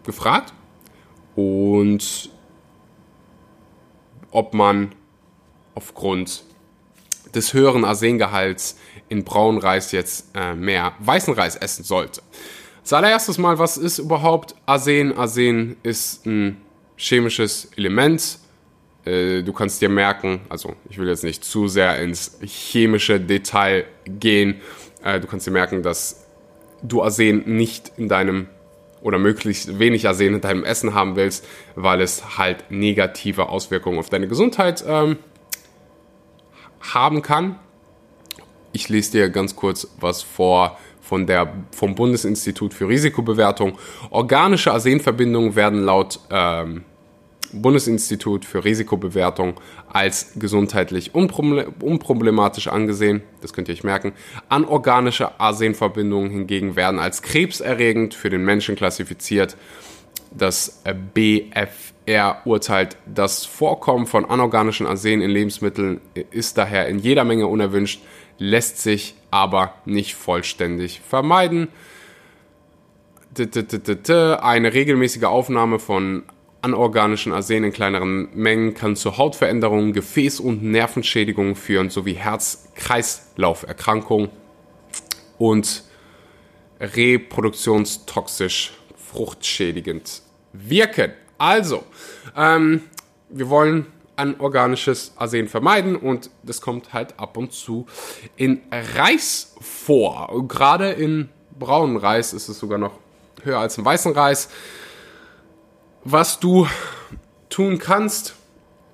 gefragt 0.05 0.53
und 1.35 2.31
ob 4.31 4.53
man 4.55 4.95
aufgrund 5.75 6.48
des 7.35 7.53
höheren 7.53 7.85
Arsengehalts 7.85 8.77
in 9.09 9.23
braunen 9.23 9.59
Reis 9.59 9.91
jetzt 9.91 10.27
äh, 10.35 10.53
mehr 10.53 10.93
weißen 10.99 11.33
Reis 11.33 11.55
essen 11.55 11.83
sollte. 11.83 12.21
Allererstes 12.91 13.37
mal, 13.37 13.59
was 13.59 13.77
ist 13.77 13.99
überhaupt 13.99 14.55
Arsen? 14.65 15.15
Arsen 15.15 15.77
ist 15.83 16.25
ein 16.25 16.57
chemisches 16.97 17.69
Element. 17.75 18.39
Äh, 19.05 19.43
du 19.43 19.53
kannst 19.53 19.81
dir 19.81 19.89
merken, 19.89 20.41
also 20.49 20.75
ich 20.89 20.97
will 20.97 21.07
jetzt 21.07 21.23
nicht 21.23 21.43
zu 21.43 21.67
sehr 21.67 22.01
ins 22.01 22.39
chemische 22.41 23.19
Detail 23.19 23.85
gehen. 24.05 24.61
Äh, 25.03 25.19
du 25.19 25.27
kannst 25.27 25.45
dir 25.45 25.51
merken, 25.51 25.83
dass 25.83 26.25
du 26.81 27.03
Arsen 27.03 27.43
nicht 27.57 27.91
in 27.97 28.09
deinem 28.09 28.47
oder 29.01 29.17
möglichst 29.17 29.79
wenig 29.79 30.07
Arsen 30.07 30.35
in 30.35 30.41
deinem 30.41 30.63
Essen 30.63 30.93
haben 30.93 31.15
willst, 31.15 31.45
weil 31.75 32.01
es 32.01 32.37
halt 32.37 32.65
negative 32.69 33.49
Auswirkungen 33.49 33.99
auf 33.99 34.09
deine 34.09 34.27
Gesundheit 34.27 34.83
ähm, 34.87 35.17
haben 36.81 37.21
kann. 37.21 37.59
Ich 38.71 38.89
lese 38.89 39.11
dir 39.11 39.29
ganz 39.29 39.55
kurz 39.55 39.87
was 39.99 40.21
vor 40.21 40.77
von 41.01 41.25
der, 41.25 41.51
vom 41.71 41.95
Bundesinstitut 41.95 42.71
für 42.71 42.87
Risikobewertung. 42.87 43.79
Organische 44.11 44.71
Arsenverbindungen 44.71 45.55
werden 45.55 45.81
laut 45.81 46.19
ähm, 46.29 46.83
Bundesinstitut 47.51 48.45
für 48.45 48.63
Risikobewertung 48.63 49.59
als 49.91 50.33
gesundheitlich 50.35 51.15
unproblematisch 51.15 52.67
angesehen. 52.67 53.23
Das 53.41 53.53
könnt 53.53 53.69
ihr 53.69 53.73
euch 53.73 53.83
merken. 53.83 54.13
Anorganische 54.49 55.39
Arsenverbindungen 55.39 56.29
hingegen 56.29 56.75
werden 56.75 56.99
als 56.99 57.23
krebserregend 57.23 58.13
für 58.13 58.29
den 58.29 58.45
Menschen 58.45 58.75
klassifiziert. 58.75 59.57
Das 60.31 60.83
BFR 61.13 62.41
urteilt, 62.45 62.97
das 63.05 63.45
Vorkommen 63.45 64.05
von 64.05 64.25
anorganischen 64.25 64.85
Arsen 64.85 65.21
in 65.21 65.31
Lebensmitteln 65.31 66.01
ist 66.31 66.57
daher 66.57 66.87
in 66.87 66.99
jeder 66.99 67.23
Menge 67.23 67.47
unerwünscht, 67.47 68.01
lässt 68.37 68.79
sich 68.79 69.15
aber 69.31 69.75
nicht 69.85 70.15
vollständig 70.15 70.99
vermeiden. 71.01 71.69
Eine 73.37 74.73
regelmäßige 74.73 75.23
Aufnahme 75.23 75.79
von 75.79 76.23
anorganischen 76.61 77.33
Arsen 77.33 77.63
in 77.63 77.71
kleineren 77.71 78.27
Mengen 78.33 78.75
kann 78.75 78.95
zu 78.95 79.17
Hautveränderungen, 79.17 79.93
Gefäß- 79.93 80.41
und 80.41 80.63
Nervenschädigungen 80.63 81.55
führen 81.55 81.89
sowie 81.89 82.13
Herz-Kreislauf-Erkrankungen 82.13 84.29
und 85.37 85.83
reproduktionstoxisch 86.79 88.78
fruchtschädigend 89.11 90.21
wirken. 90.53 91.13
Also, 91.37 91.83
ähm, 92.35 92.83
wir 93.29 93.49
wollen 93.49 93.87
anorganisches 94.15 95.13
Arsen 95.15 95.47
vermeiden 95.47 95.95
und 95.95 96.29
das 96.43 96.59
kommt 96.59 96.93
halt 96.93 97.17
ab 97.17 97.37
und 97.37 97.53
zu 97.53 97.87
in 98.35 98.61
Reis 98.71 99.55
vor. 99.61 100.29
Gerade 100.47 100.91
in 100.91 101.29
braunen 101.57 101.97
Reis 101.97 102.33
ist 102.33 102.49
es 102.49 102.59
sogar 102.59 102.77
noch 102.77 102.99
höher 103.43 103.59
als 103.59 103.77
im 103.77 103.85
weißen 103.85 104.11
Reis. 104.11 104.49
Was 106.03 106.39
du 106.39 106.67
tun 107.49 107.79
kannst 107.79 108.35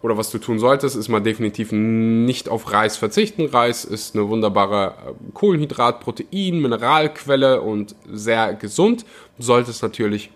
oder 0.05 0.17
was 0.17 0.29
du 0.29 0.37
tun 0.37 0.59
solltest, 0.59 0.95
ist 0.95 1.09
mal 1.09 1.19
definitiv 1.19 1.71
nicht 1.71 2.47
auf 2.47 2.71
Reis 2.71 2.95
verzichten. 2.95 3.47
Reis 3.47 3.83
ist 3.83 4.15
eine 4.15 4.29
wunderbare 4.29 4.89
äh, 4.89 5.13
Kohlenhydrat, 5.33 5.99
Protein, 5.99 6.61
Mineralquelle 6.61 7.59
und 7.61 7.95
sehr 8.07 8.53
gesund. 8.53 9.03
Du 9.37 9.43
solltest 9.43 9.81
natürlich 9.81 10.29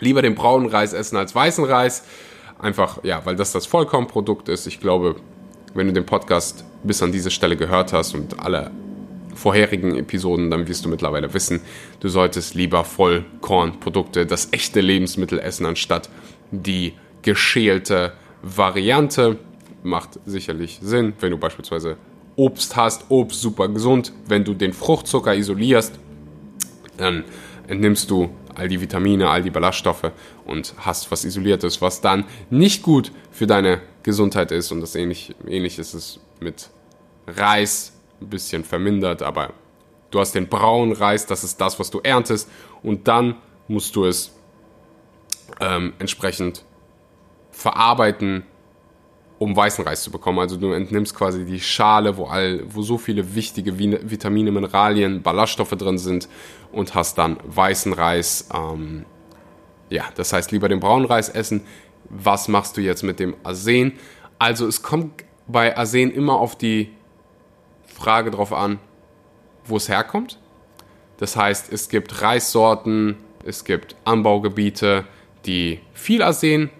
lieber 0.00 0.20
den 0.20 0.34
braunen 0.34 0.68
Reis 0.68 0.92
essen 0.94 1.16
als 1.16 1.32
weißen 1.32 1.64
Reis. 1.64 2.02
Einfach, 2.58 3.04
ja, 3.04 3.24
weil 3.24 3.36
das 3.36 3.52
das 3.52 3.66
Vollkornprodukt 3.66 4.48
ist. 4.48 4.66
Ich 4.66 4.80
glaube, 4.80 5.14
wenn 5.74 5.86
du 5.86 5.92
den 5.92 6.04
Podcast 6.04 6.64
bis 6.82 7.04
an 7.04 7.12
diese 7.12 7.30
Stelle 7.30 7.56
gehört 7.56 7.92
hast 7.92 8.16
und 8.16 8.40
alle 8.40 8.72
vorherigen 9.32 9.96
Episoden, 9.96 10.50
dann 10.50 10.66
wirst 10.66 10.84
du 10.84 10.88
mittlerweile 10.88 11.32
wissen, 11.32 11.60
du 12.00 12.08
solltest 12.08 12.56
lieber 12.56 12.82
Vollkornprodukte, 12.82 14.26
das 14.26 14.48
echte 14.50 14.80
Lebensmittel 14.80 15.38
essen, 15.38 15.66
anstatt 15.66 16.10
die 16.50 16.94
geschälte 17.22 18.12
Variante. 18.42 19.38
Macht 19.82 20.18
sicherlich 20.26 20.78
Sinn, 20.82 21.14
wenn 21.20 21.30
du 21.30 21.38
beispielsweise 21.38 21.96
Obst 22.36 22.76
hast, 22.76 23.06
Obst 23.08 23.40
super 23.40 23.68
gesund. 23.68 24.12
Wenn 24.26 24.44
du 24.44 24.54
den 24.54 24.72
Fruchtzucker 24.72 25.34
isolierst, 25.34 25.98
dann 26.98 27.24
entnimmst 27.66 28.10
du 28.10 28.30
all 28.54 28.68
die 28.68 28.80
Vitamine, 28.80 29.30
all 29.30 29.42
die 29.42 29.50
Ballaststoffe 29.50 30.10
und 30.44 30.74
hast 30.78 31.10
was 31.10 31.24
Isoliertes, 31.24 31.80
was 31.80 32.00
dann 32.00 32.24
nicht 32.50 32.82
gut 32.82 33.10
für 33.30 33.46
deine 33.46 33.80
Gesundheit 34.02 34.52
ist. 34.52 34.70
Und 34.70 34.80
das 34.80 34.94
ähnlich, 34.94 35.34
ähnlich 35.46 35.78
ist 35.78 35.94
es 35.94 36.20
mit 36.40 36.70
Reis, 37.26 37.92
ein 38.20 38.28
bisschen 38.28 38.64
vermindert, 38.64 39.22
aber 39.22 39.54
du 40.10 40.20
hast 40.20 40.34
den 40.34 40.48
braunen 40.48 40.92
Reis, 40.92 41.26
das 41.26 41.44
ist 41.44 41.60
das, 41.60 41.78
was 41.78 41.90
du 41.90 42.00
erntest 42.00 42.50
und 42.82 43.08
dann 43.08 43.36
musst 43.68 43.96
du 43.96 44.04
es 44.04 44.32
ähm, 45.60 45.94
entsprechend 45.98 46.64
verarbeiten, 47.60 48.44
um 49.38 49.54
weißen 49.54 49.84
Reis 49.84 50.02
zu 50.02 50.10
bekommen. 50.10 50.38
Also 50.38 50.56
du 50.56 50.72
entnimmst 50.72 51.14
quasi 51.14 51.44
die 51.44 51.60
Schale, 51.60 52.16
wo, 52.16 52.24
all, 52.24 52.62
wo 52.66 52.82
so 52.82 52.96
viele 52.96 53.34
wichtige 53.34 53.78
Vitamine, 53.78 54.50
Mineralien, 54.50 55.22
Ballaststoffe 55.22 55.70
drin 55.70 55.98
sind 55.98 56.28
und 56.72 56.94
hast 56.94 57.18
dann 57.18 57.38
weißen 57.44 57.92
Reis. 57.92 58.48
Ähm, 58.54 59.04
ja, 59.90 60.04
das 60.14 60.32
heißt 60.32 60.52
lieber 60.52 60.68
den 60.68 60.80
braunen 60.80 61.06
Reis 61.06 61.28
essen. 61.28 61.62
Was 62.08 62.48
machst 62.48 62.76
du 62.76 62.80
jetzt 62.80 63.02
mit 63.02 63.20
dem 63.20 63.36
Arsen? 63.42 63.92
Also 64.38 64.66
es 64.66 64.82
kommt 64.82 65.24
bei 65.46 65.76
Arsen 65.76 66.10
immer 66.10 66.38
auf 66.38 66.56
die 66.56 66.92
Frage 67.86 68.30
drauf 68.30 68.52
an, 68.52 68.78
wo 69.64 69.76
es 69.76 69.88
herkommt. 69.88 70.38
Das 71.18 71.36
heißt, 71.36 71.70
es 71.70 71.90
gibt 71.90 72.22
Reissorten, 72.22 73.16
es 73.44 73.64
gibt 73.64 73.96
Anbaugebiete, 74.04 75.04
die 75.44 75.80
viel 75.92 76.22
Arsen, 76.22 76.70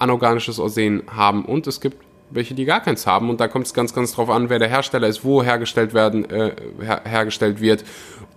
anorganisches 0.00 0.58
Arsen 0.58 1.02
haben 1.14 1.44
und 1.44 1.66
es 1.66 1.80
gibt 1.80 1.96
welche, 2.30 2.54
die 2.54 2.64
gar 2.64 2.80
keins 2.80 3.06
haben. 3.06 3.28
Und 3.28 3.40
da 3.40 3.48
kommt 3.48 3.66
es 3.66 3.74
ganz, 3.74 3.92
ganz 3.92 4.12
drauf 4.12 4.30
an, 4.30 4.48
wer 4.48 4.58
der 4.58 4.68
Hersteller 4.68 5.08
ist, 5.08 5.24
wo 5.24 5.42
hergestellt 5.42 5.94
werden, 5.94 6.28
äh, 6.30 6.54
her 6.80 7.02
hergestellt 7.04 7.60
wird. 7.60 7.84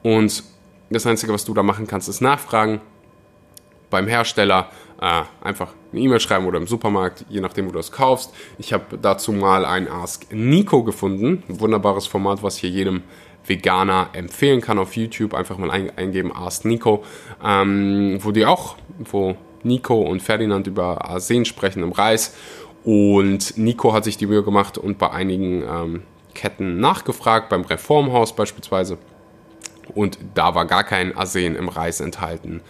Und 0.02 0.44
das 0.90 1.06
Einzige, 1.06 1.34
was 1.34 1.46
du 1.46 1.54
da 1.54 1.64
machen 1.64 1.88
kannst, 1.88 2.10
ist 2.10 2.22
nachfragen 2.22 2.82
beim 3.90 4.08
Hersteller. 4.08 4.70
Äh, 5.02 5.24
einfach 5.42 5.74
eine 5.92 6.02
E-Mail 6.02 6.20
schreiben 6.20 6.46
oder 6.46 6.58
im 6.58 6.68
Supermarkt, 6.68 7.26
je 7.30 7.42
nachdem, 7.42 7.68
wo 7.68 7.72
du 7.72 7.80
es 7.80 7.92
kaufst. 7.92 8.34
Ich 8.58 8.74
habe 8.74 8.98
dazu 8.98 9.32
mal 9.32 9.66
ein 9.66 9.88
Ask 9.88 10.26
Nico 10.32 10.84
gefunden. 10.84 11.44
Ein 11.50 11.60
wunderbares 11.60 12.08
Format, 12.08 12.42
was 12.42 12.58
hier 12.58 12.70
jedem 12.70 13.04
Veganer 13.46 14.10
empfehlen 14.14 14.62
kann 14.62 14.80
auf 14.80 14.96
YouTube. 14.96 15.34
Einfach 15.34 15.58
mal 15.58 15.72
ein, 15.72 15.96
eingeben 15.98 16.34
Ask 16.34 16.66
Nico, 16.66 17.04
ähm, 17.44 18.18
wo 18.22 18.32
die 18.32 18.46
auch, 18.46 18.78
wo 19.00 19.36
Nico 19.64 20.02
und 20.02 20.22
Ferdinand 20.22 20.68
über 20.68 21.06
Arsen 21.10 21.46
sprechen 21.46 21.84
im 21.84 21.92
Reis. 21.92 22.36
Und 22.84 23.58
Nico 23.58 23.94
hat 23.94 24.04
sich 24.04 24.18
die 24.18 24.28
Mühe 24.28 24.44
gemacht 24.44 24.78
und 24.78 24.98
bei 24.98 25.10
einigen 25.12 25.64
ähm, 25.64 26.04
Ketten 26.34 26.80
nachgefragt, 26.80 27.50
beim 27.50 27.62
Reformhaus 27.62 28.36
beispielsweise. 28.36 28.98
Und 29.94 30.18
da 30.34 30.56
war 30.56 30.66
gar 30.66 30.84
kein 30.84 31.16
Arsen 31.16 31.56
im 31.56 31.70
Reis 31.70 32.00
enthalten. 32.00 32.62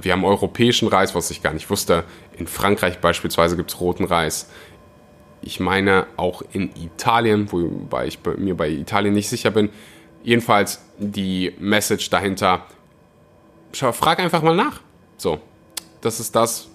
Wir 0.00 0.12
haben 0.12 0.24
europäischen 0.24 0.88
Reis, 0.88 1.14
was 1.14 1.30
ich 1.30 1.42
gar 1.42 1.52
nicht 1.52 1.68
wusste. 1.68 2.04
In 2.36 2.46
Frankreich 2.46 2.98
beispielsweise 2.98 3.56
gibt 3.56 3.70
es 3.72 3.80
roten 3.80 4.04
Reis. 4.04 4.48
Ich 5.42 5.60
meine 5.60 6.06
auch 6.16 6.42
in 6.52 6.70
Italien, 6.76 7.50
wobei 7.52 8.06
ich 8.06 8.18
mir 8.38 8.56
bei 8.56 8.70
Italien 8.70 9.12
nicht 9.12 9.28
sicher 9.28 9.50
bin. 9.50 9.70
Jedenfalls 10.22 10.82
die 10.98 11.52
Message 11.58 12.08
dahinter. 12.10 12.64
Frag 13.72 14.20
einfach 14.20 14.42
mal 14.42 14.54
nach. 14.54 14.80
So, 15.16 15.40
das 16.02 16.20
ist 16.20 16.36
das. 16.36 16.68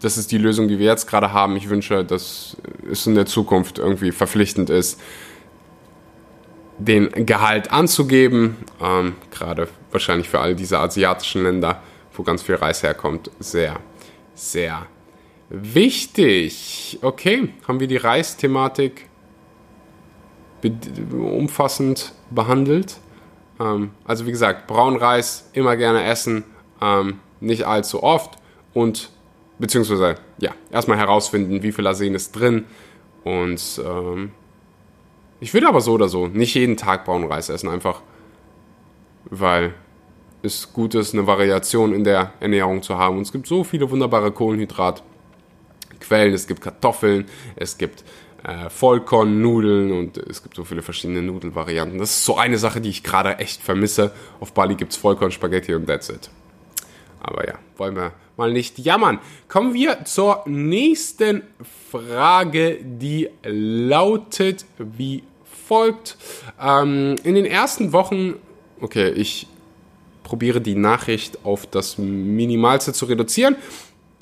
Das 0.00 0.18
ist 0.18 0.30
die 0.30 0.38
Lösung, 0.38 0.68
die 0.68 0.78
wir 0.78 0.86
jetzt 0.86 1.06
gerade 1.06 1.32
haben. 1.32 1.56
Ich 1.56 1.68
wünsche, 1.68 2.04
dass 2.04 2.56
es 2.90 3.06
in 3.06 3.14
der 3.14 3.26
Zukunft 3.26 3.78
irgendwie 3.78 4.12
verpflichtend 4.12 4.68
ist, 4.68 5.00
den 6.78 7.24
Gehalt 7.24 7.72
anzugeben. 7.72 8.56
Ähm, 8.80 9.14
gerade 9.30 9.68
wahrscheinlich 9.90 10.28
für 10.28 10.40
all 10.40 10.54
diese 10.54 10.78
asiatischen 10.78 11.42
Länder, 11.44 11.82
wo 12.12 12.22
ganz 12.22 12.42
viel 12.42 12.56
Reis 12.56 12.82
herkommt. 12.82 13.30
Sehr, 13.38 13.80
sehr 14.34 14.86
wichtig. 15.48 16.98
Okay, 17.00 17.54
haben 17.66 17.80
wir 17.80 17.88
die 17.88 17.96
Reisthematik 17.96 19.08
be- 20.60 20.76
umfassend 21.16 22.12
behandelt. 22.30 22.98
Ähm, 23.58 23.92
also 24.04 24.26
wie 24.26 24.30
gesagt, 24.32 24.66
Braunreis 24.66 25.48
immer 25.54 25.76
gerne 25.76 26.04
essen, 26.04 26.44
ähm, 26.82 27.20
nicht 27.40 27.64
allzu 27.64 28.02
oft 28.02 28.36
und 28.74 29.10
beziehungsweise 29.58 30.16
ja, 30.38 30.52
erstmal 30.70 30.98
herausfinden, 30.98 31.62
wie 31.62 31.72
viel 31.72 31.86
Arsen 31.86 32.14
ist 32.14 32.32
drin 32.32 32.64
und 33.24 33.80
ähm, 33.84 34.32
ich 35.40 35.52
würde 35.52 35.68
aber 35.68 35.80
so 35.80 35.92
oder 35.92 36.08
so 36.08 36.28
nicht 36.28 36.54
jeden 36.54 36.76
Tag 36.76 37.04
Braunreis 37.04 37.48
essen, 37.48 37.68
einfach 37.68 38.02
weil 39.28 39.74
es 40.42 40.72
gut 40.72 40.94
ist, 40.94 41.14
eine 41.14 41.26
Variation 41.26 41.92
in 41.92 42.04
der 42.04 42.32
Ernährung 42.40 42.82
zu 42.82 42.96
haben. 42.96 43.16
Und 43.16 43.22
es 43.22 43.32
gibt 43.32 43.46
so 43.46 43.64
viele 43.64 43.90
wunderbare 43.90 44.30
Kohlenhydratquellen. 44.30 46.32
Es 46.32 46.46
gibt 46.46 46.60
Kartoffeln, 46.60 47.26
es 47.56 47.76
gibt 47.76 48.04
äh, 48.44 48.70
Vollkornnudeln 48.70 49.92
und 49.92 50.18
es 50.18 50.42
gibt 50.42 50.56
so 50.56 50.64
viele 50.64 50.82
verschiedene 50.82 51.22
Nudelvarianten. 51.22 51.98
Das 51.98 52.10
ist 52.10 52.24
so 52.24 52.36
eine 52.36 52.58
Sache, 52.58 52.80
die 52.80 52.90
ich 52.90 53.02
gerade 53.02 53.38
echt 53.38 53.62
vermisse. 53.62 54.12
Auf 54.40 54.52
Bali 54.52 54.76
gibt 54.76 54.92
es 54.92 54.98
Vollkornspaghetti 54.98 55.74
und 55.74 55.86
that's 55.86 56.08
it. 56.08 56.30
Aber 57.26 57.46
ja, 57.46 57.54
wollen 57.76 57.96
wir 57.96 58.12
mal 58.36 58.52
nicht 58.52 58.78
jammern. 58.78 59.18
Kommen 59.48 59.74
wir 59.74 60.04
zur 60.04 60.42
nächsten 60.46 61.42
Frage, 61.90 62.78
die 62.82 63.28
lautet 63.42 64.64
wie 64.78 65.24
folgt. 65.66 66.16
Ähm, 66.62 67.16
in 67.24 67.34
den 67.34 67.44
ersten 67.44 67.92
Wochen, 67.92 68.34
okay, 68.80 69.10
ich 69.10 69.48
probiere 70.22 70.60
die 70.60 70.76
Nachricht 70.76 71.44
auf 71.44 71.66
das 71.66 71.98
Minimalste 71.98 72.92
zu 72.92 73.06
reduzieren. 73.06 73.56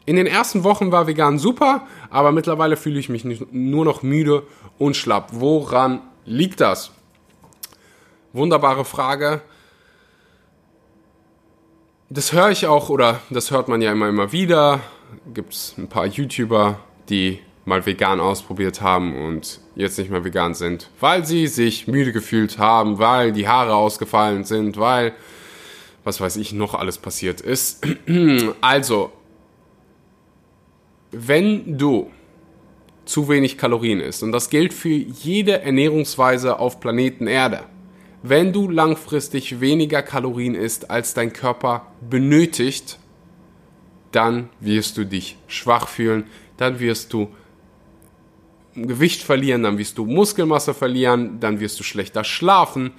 In 0.07 0.17
den 0.17 0.27
ersten 0.27 0.65
Wochen 0.65 0.91
war 0.91 1.07
vegan 1.07 1.39
super, 1.39 1.87
aber 2.09 2.33
mittlerweile 2.33 2.79
fühle 2.79 2.99
ich 2.99 3.11
mich 3.11 3.25
nur 3.53 3.85
noch 3.85 4.03
müde 4.03 4.45
und 4.79 4.97
schlapp. 4.97 5.31
Woran 5.33 6.01
liegt 6.25 6.61
das? 6.63 6.91
Wunderbare 8.33 8.87
Frage 8.87 9.43
das 12.11 12.33
höre 12.33 12.51
ich 12.51 12.67
auch 12.67 12.91
oder 12.91 13.21
das 13.31 13.51
hört 13.51 13.69
man 13.69 13.83
ja 13.83 13.93
immer, 13.93 14.09
immer 14.09 14.33
wieder. 14.33 14.81
Gibt 15.33 15.55
es 15.55 15.75
ein 15.79 15.89
paar 15.89 16.07
YouTuber, 16.07 16.79
die 17.09 17.41
mal 17.65 17.87
vegan 17.87 18.21
ausprobiert 18.21 18.83
haben 18.83 19.17
und 19.17 19.61
jetzt 19.75 19.99
nicht 19.99 20.11
mehr 20.11 20.25
vegan 20.25 20.55
sind, 20.55 20.91
weil 21.01 21.25
sie 21.25 21.47
sich 21.47 21.89
müde 21.89 22.13
gefühlt 22.13 22.59
haben, 22.59 22.99
weil 22.99 23.33
die 23.33 23.49
Haare 23.49 23.75
ausgefallen 23.75 24.45
sind, 24.45 24.79
weil 24.79 25.15
was 26.05 26.21
weiß 26.21 26.37
ich 26.37 26.53
noch 26.53 26.75
alles 26.75 26.99
passiert 26.99 27.41
ist. 27.41 27.87
Also, 28.61 29.13
wenn 31.11 31.79
du 31.79 32.11
zu 33.05 33.29
wenig 33.29 33.57
Kalorien 33.57 34.01
isst, 34.01 34.23
und 34.23 34.33
das 34.33 34.51
gilt 34.51 34.75
für 34.75 34.89
jede 34.89 35.63
Ernährungsweise 35.63 36.59
auf 36.59 36.81
Planeten 36.81 37.27
Erde, 37.27 37.65
wenn 38.27 38.55
du 38.55 38.71
langfristig 38.71 39.61
weniger 39.61 40.03
Kalorien 40.03 40.55
isst, 40.55 40.91
als 40.91 41.13
dein 41.13 41.35
Körper 41.35 41.89
benötigt, 42.09 42.99
dann 44.13 44.49
wirst 44.61 44.97
du 44.97 45.05
dich 45.05 45.37
schwach 45.47 45.89
fühlen, 45.89 46.25
dann 46.57 46.81
wirst 46.81 47.13
du 47.13 47.29
Gewicht 48.75 49.23
verlieren, 49.23 49.63
dann 49.63 49.77
wirst 49.77 49.99
du 49.99 50.07
Muskelmasse 50.07 50.73
verlieren, 50.73 51.39
dann 51.39 51.61
wirst 51.61 51.79
du 51.79 51.85
schlechter 51.85 52.25
schlafen 52.25 52.93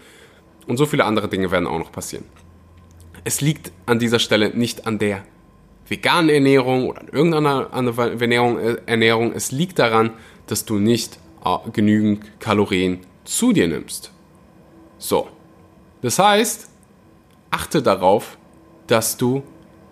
und 0.68 0.78
so 0.78 0.86
viele 0.86 1.06
andere 1.06 1.28
Dinge 1.28 1.50
werden 1.50 1.66
auch 1.66 1.80
noch 1.80 1.92
passieren. 1.92 2.26
Es 3.24 3.42
liegt 3.42 3.72
an 3.88 3.98
dieser 3.98 4.20
Stelle 4.20 4.52
nicht 4.52 4.86
an 4.86 5.00
der 5.00 5.24
veganen 5.88 6.30
Ernährung 6.30 6.88
oder 6.88 7.02
an 7.02 7.08
irgendeiner 7.08 7.74
anderen 7.74 8.22
Ernährung, 8.22 8.60
äh, 8.60 8.78
Ernährung. 8.86 9.34
Es 9.34 9.52
liegt 9.52 9.80
daran, 9.80 10.12
dass 10.46 10.66
du 10.66 10.78
nicht 10.78 11.18
äh, 11.44 11.58
genügend 11.72 12.40
Kalorien 12.40 13.00
zu 13.24 13.54
dir 13.54 13.68
nimmst. 13.68 14.12
So. 14.98 15.28
Das 16.02 16.20
heißt, 16.20 16.70
achte 17.52 17.82
darauf, 17.82 18.38
dass 18.88 19.18
du 19.18 19.44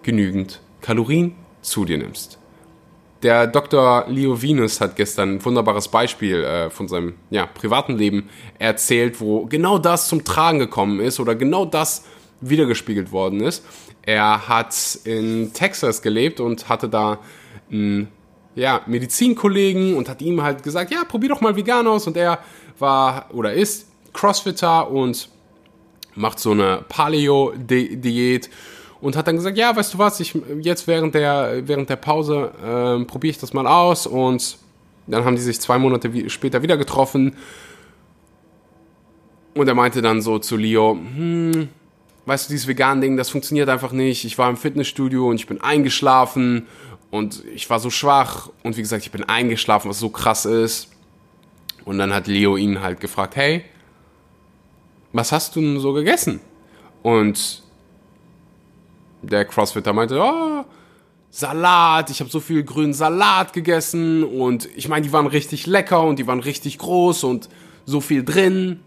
genügend 0.03 0.61
Kalorien 0.81 1.35
zu 1.61 1.85
dir 1.85 1.97
nimmst. 1.97 2.37
Der 3.23 3.47
Dr. 3.47 4.05
Leo 4.09 4.41
Venus 4.41 4.81
hat 4.81 4.97
gestern 4.97 5.35
ein 5.35 5.45
wunderbares 5.45 5.87
Beispiel 5.87 6.43
äh, 6.43 6.69
von 6.69 6.89
seinem 6.89 7.13
ja, 7.29 7.45
privaten 7.45 7.97
Leben 7.97 8.29
erzählt, 8.59 9.21
wo 9.21 9.45
genau 9.45 9.77
das 9.77 10.09
zum 10.09 10.25
Tragen 10.25 10.59
gekommen 10.59 10.99
ist 10.99 11.21
oder 11.21 11.33
genau 11.33 11.63
das 11.63 12.03
wiedergespiegelt 12.41 13.13
worden 13.13 13.39
ist. 13.39 13.63
Er 14.01 14.49
hat 14.49 14.99
in 15.05 15.53
Texas 15.53 16.01
gelebt 16.01 16.41
und 16.41 16.67
hatte 16.67 16.89
da 16.89 17.19
einen 17.71 18.09
ja, 18.55 18.81
Medizinkollegen 18.87 19.95
und 19.95 20.09
hat 20.09 20.21
ihm 20.21 20.43
halt 20.43 20.61
gesagt, 20.61 20.91
ja, 20.91 21.05
probier 21.05 21.29
doch 21.29 21.39
mal 21.39 21.55
vegan 21.55 21.87
aus. 21.87 22.05
Und 22.05 22.17
er 22.17 22.39
war 22.77 23.29
oder 23.33 23.53
ist 23.53 23.87
Crossfitter 24.13 24.89
und 24.89 25.30
macht 26.15 26.39
so 26.39 26.52
eine 26.52 26.84
Paleo-Diät 26.88 28.49
und 29.02 29.15
hat 29.15 29.28
dann 29.28 29.36
gesagt, 29.36 29.58
ja, 29.58 29.76
weißt 29.76 29.95
du 29.95 29.97
was, 29.97 30.19
ich 30.19 30.38
jetzt 30.62 30.88
während 30.88 31.15
der 31.15 31.67
während 31.67 31.89
der 31.89 31.95
Pause 31.97 32.52
ähm, 32.63 33.08
probiere 33.08 33.32
ich 33.32 33.39
das 33.39 33.54
mal 33.54 33.67
aus 33.67 34.08
und 34.08 34.58
dann 35.08 35.26
haben 35.26 35.36
die 35.36 35.41
sich 35.41 35.60
zwei 35.60 35.78
Monate 35.78 36.30
später 36.30 36.62
wieder 36.62 36.78
getroffen 36.78 37.36
und 39.56 39.67
er 39.67 39.76
meinte 39.76 40.02
dann 40.02 40.21
so 40.21 40.39
zu 40.39 40.58
Leo, 40.58 40.93
hm, 40.93 41.69
weißt 42.26 42.47
du, 42.47 42.54
dieses 42.54 42.67
vegan 42.67 43.02
Ding, 43.02 43.17
das 43.17 43.30
funktioniert 43.30 43.69
einfach 43.69 43.91
nicht. 43.91 44.26
Ich 44.26 44.38
war 44.38 44.49
im 44.49 44.58
Fitnessstudio 44.58 45.30
und 45.30 45.36
ich 45.36 45.47
bin 45.47 45.62
eingeschlafen 45.62 46.67
und 47.12 47.43
ich 47.54 47.69
war 47.69 47.80
so 47.80 47.89
schwach 47.89 48.49
und 48.63 48.78
wie 48.78 48.82
gesagt, 48.82 49.04
ich 49.04 49.12
bin 49.12 49.23
eingeschlafen, 49.23 49.89
was 49.89 49.99
so 49.99 50.10
krass 50.10 50.45
ist. 50.45 50.89
Und 51.86 51.97
dann 51.97 52.13
hat 52.13 52.28
Leo 52.28 52.56
ihn 52.56 52.82
halt 52.82 52.99
gefragt, 53.02 53.36
hey, 53.36 53.63
was 55.13 55.32
hast 55.32 55.56
du 55.56 55.62
denn 55.62 55.80
so 55.80 55.93
gegessen? 55.93 56.41
Und 57.02 57.63
der 59.21 59.45
Crossfitter 59.45 59.93
meinte, 59.93 60.19
oh, 60.19 60.65
Salat, 61.30 62.10
ich 62.10 62.19
habe 62.19 62.30
so 62.30 62.39
viel 62.39 62.63
grünen 62.63 62.93
Salat 62.93 63.54
gegessen 63.54 64.23
und 64.23 64.69
ich 64.76 64.88
meine, 64.88 65.04
die 65.06 65.12
waren 65.12 65.26
richtig 65.26 65.65
lecker 65.65 66.04
und 66.04 66.19
die 66.19 66.28
waren 66.28 66.39
richtig 66.39 66.78
groß 66.78 67.23
und 67.23 67.49
so 67.86 68.02
viel 68.02 68.23
drin. 68.23 68.82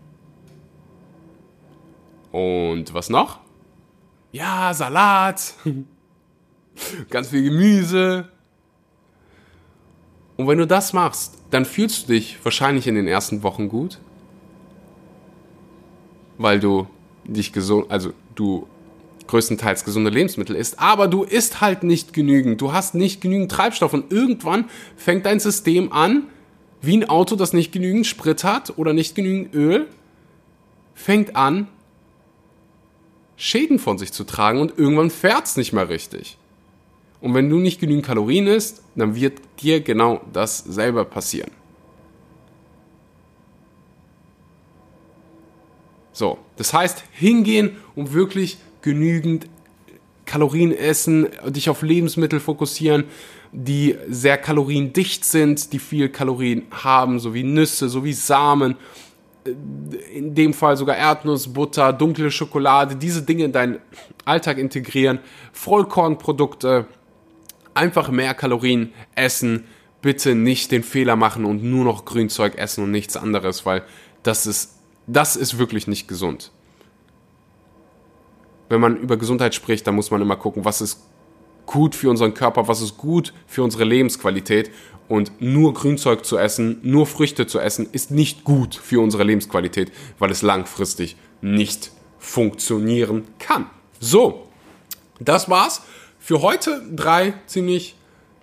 Und 2.31 2.93
was 2.95 3.09
noch? 3.09 3.41
Ja, 4.31 4.73
Salat. 4.75 5.55
Ganz 7.11 7.29
viel 7.29 7.43
Gemüse. 7.43 8.29
Und 10.37 10.47
wenn 10.47 10.59
du 10.59 10.67
das 10.67 10.93
machst, 10.93 11.39
dann 11.51 11.65
fühlst 11.65 12.05
du 12.05 12.13
dich 12.13 12.39
wahrscheinlich 12.45 12.87
in 12.87 12.95
den 12.95 13.09
ersten 13.09 13.43
Wochen 13.43 13.69
gut, 13.69 13.99
weil 16.39 16.61
du 16.61 16.87
dich 17.25 17.53
gesund, 17.53 17.91
also 17.91 18.13
du 18.35 18.67
größtenteils 19.27 19.85
gesunde 19.85 20.11
Lebensmittel 20.11 20.55
isst, 20.55 20.79
aber 20.79 21.09
du 21.09 21.25
isst 21.25 21.61
halt 21.61 21.83
nicht 21.83 22.13
genügend. 22.13 22.61
Du 22.61 22.73
hast 22.73 22.95
nicht 22.95 23.21
genügend 23.21 23.51
Treibstoff 23.51 23.93
und 23.93 24.13
irgendwann 24.13 24.67
fängt 24.97 25.27
dein 25.27 25.41
System 25.41 25.93
an, 25.93 26.25
wie 26.81 26.97
ein 26.97 27.09
Auto, 27.09 27.37
das 27.37 27.53
nicht 27.53 27.73
genügend 27.73 28.07
Sprit 28.07 28.45
hat 28.45 28.79
oder 28.79 28.93
nicht 28.93 29.15
genügend 29.15 29.55
Öl, 29.55 29.89
fängt 30.95 31.35
an, 31.35 31.69
Schäden 33.37 33.79
von 33.79 33.99
sich 33.99 34.13
zu 34.13 34.25
tragen 34.25 34.61
und 34.61 34.79
irgendwann 34.79 35.11
fährt's 35.11 35.57
nicht 35.57 35.73
mehr 35.73 35.89
richtig. 35.89 36.39
Und 37.21 37.35
wenn 37.35 37.51
du 37.51 37.59
nicht 37.59 37.81
genügend 37.81 38.07
Kalorien 38.07 38.47
isst, 38.47 38.83
dann 38.95 39.15
wird 39.15 39.41
dir 39.61 39.81
genau 39.81 40.21
das 40.33 40.59
selber 40.59 41.05
passieren. 41.05 41.51
So, 46.17 46.39
das 46.57 46.73
heißt, 46.73 47.05
hingehen 47.13 47.77
und 47.95 48.15
wirklich 48.15 48.57
genügend 48.81 49.49
Kalorien 50.25 50.73
essen, 50.73 51.29
dich 51.49 51.69
auf 51.69 51.83
Lebensmittel 51.83 52.41
fokussieren, 52.41 53.05
die 53.53 53.97
sehr 54.09 54.39
kaloriendicht 54.39 55.27
sind, 55.27 55.75
die 55.75 55.79
viel 55.79 56.09
Kalorien 56.09 56.63
haben, 56.71 57.21
so 57.21 57.35
wie 57.35 57.43
Nüsse, 57.43 57.91
so 57.91 58.03
wie 58.03 58.15
Samen. 58.15 58.77
in 59.45 60.35
dem 60.35 60.55
Fall 60.55 60.79
sogar 60.79 60.97
Erdnussbutter, 60.97 61.93
dunkle 61.93 62.31
Schokolade, 62.31 62.97
diese 62.97 63.21
Dinge 63.21 63.45
in 63.45 63.53
deinen 63.53 63.79
Alltag 64.25 64.57
integrieren, 64.57 65.19
Vollkornprodukte, 65.53 66.87
einfach 67.75 68.09
mehr 68.09 68.33
Kalorien 68.33 68.95
essen, 69.15 69.65
bitte 70.01 70.35
nicht 70.35 70.73
den 70.73 70.83
Fehler 70.83 71.15
machen 71.15 71.45
und 71.45 71.63
nur 71.63 71.85
noch 71.85 72.07
Grünzeug 72.07 72.57
essen 72.57 72.85
und 72.85 72.91
nichts 72.91 73.19
anderes, 73.19 73.67
weil 73.67 73.83
das 74.23 74.47
ist, 74.47 74.76
das 75.07 75.37
ist 75.37 75.59
wirklich 75.59 75.87
nicht 75.87 76.09
gesund. 76.09 76.51
Wenn 78.69 78.81
man 78.81 78.97
über 78.97 79.17
Gesundheit 79.17 79.55
spricht, 79.55 79.87
dann 79.87 79.95
muss 79.95 80.11
man 80.11 80.21
immer 80.21 80.37
gucken, 80.37 80.65
was 80.65 80.81
ist 80.81 81.01
gut 81.67 81.95
für 81.95 82.11
unseren 82.11 82.35
Körper, 82.35 82.69
was 82.69 82.81
ist 82.81 82.97
gut 82.97 83.33
für 83.47 83.63
unsere 83.63 83.85
Lebensqualität. 83.85 84.71
Und 85.09 85.41
nur 85.41 85.73
Grünzeug 85.75 86.25
zu 86.25 86.37
essen, 86.37 86.81
nur 86.83 87.07
Früchte 87.07 87.47
zu 87.47 87.61
essen, 87.61 87.89
ist 87.93 88.11
nicht 88.11 88.43
gut 88.43 88.75
für 88.75 89.01
unsere 89.01 89.23
Lebensqualität, 89.23 89.93
weil 90.19 90.33
es 90.33 90.43
langfristig 90.43 91.17
nicht 91.41 91.93
funktionieren 92.19 93.25
kann. 93.39 93.71
So, 94.01 94.49
das 95.21 95.49
war's 95.49 95.83
für 96.19 96.43
heute. 96.43 96.83
Drei 96.91 97.35
ziemlich 97.47 97.95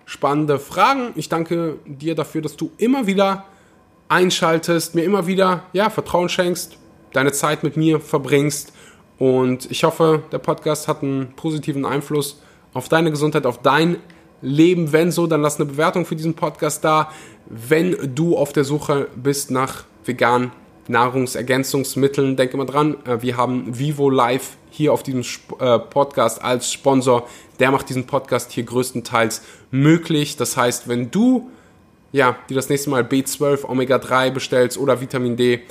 spannende 0.05 0.57
Fragen. 0.57 1.11
Ich 1.15 1.27
danke 1.27 1.79
dir 1.85 2.15
dafür, 2.15 2.41
dass 2.41 2.55
du 2.55 2.71
immer 2.77 3.07
wieder 3.07 3.45
einschaltest, 4.13 4.93
mir 4.93 5.03
immer 5.03 5.25
wieder 5.25 5.63
ja, 5.73 5.89
Vertrauen 5.89 6.29
schenkst, 6.29 6.77
deine 7.13 7.31
Zeit 7.31 7.63
mit 7.63 7.77
mir 7.77 7.99
verbringst. 7.99 8.71
Und 9.17 9.69
ich 9.71 9.83
hoffe, 9.83 10.23
der 10.31 10.37
Podcast 10.37 10.87
hat 10.87 11.01
einen 11.01 11.33
positiven 11.35 11.83
Einfluss 11.83 12.41
auf 12.73 12.89
deine 12.89 13.09
Gesundheit, 13.09 13.45
auf 13.47 13.61
dein 13.61 13.97
Leben. 14.41 14.91
Wenn 14.91 15.11
so, 15.11 15.25
dann 15.25 15.41
lass 15.41 15.55
eine 15.55 15.65
Bewertung 15.65 16.05
für 16.05 16.15
diesen 16.15 16.35
Podcast 16.35 16.83
da. 16.83 17.09
Wenn 17.47 18.15
du 18.15 18.37
auf 18.37 18.53
der 18.53 18.65
Suche 18.65 19.07
bist 19.15 19.49
nach 19.49 19.85
veganen 20.05 20.51
Nahrungsergänzungsmitteln, 20.87 22.35
denke 22.35 22.57
mal 22.57 22.65
dran, 22.65 22.97
äh, 23.05 23.21
wir 23.21 23.37
haben 23.37 23.79
Vivo 23.79 24.09
Live 24.09 24.57
hier 24.69 24.93
auf 24.93 25.01
diesem 25.01 25.21
äh, 25.59 25.79
Podcast 25.79 26.43
als 26.43 26.71
Sponsor. 26.71 27.27
Der 27.59 27.71
macht 27.71 27.89
diesen 27.89 28.05
Podcast 28.05 28.51
hier 28.51 28.63
größtenteils 28.63 29.41
möglich. 29.71 30.35
Das 30.35 30.55
heißt, 30.55 30.87
wenn 30.87 31.09
du 31.09 31.49
ja, 32.13 32.37
dir 32.49 32.55
das 32.55 32.69
nächste 32.69 32.89
Mal 32.89 33.03
B12, 33.03 33.65
Omega-3 33.65 34.31
bestellst 34.31 34.77
oder 34.77 35.01
Vitamin 35.01 35.35
D, 35.35 35.63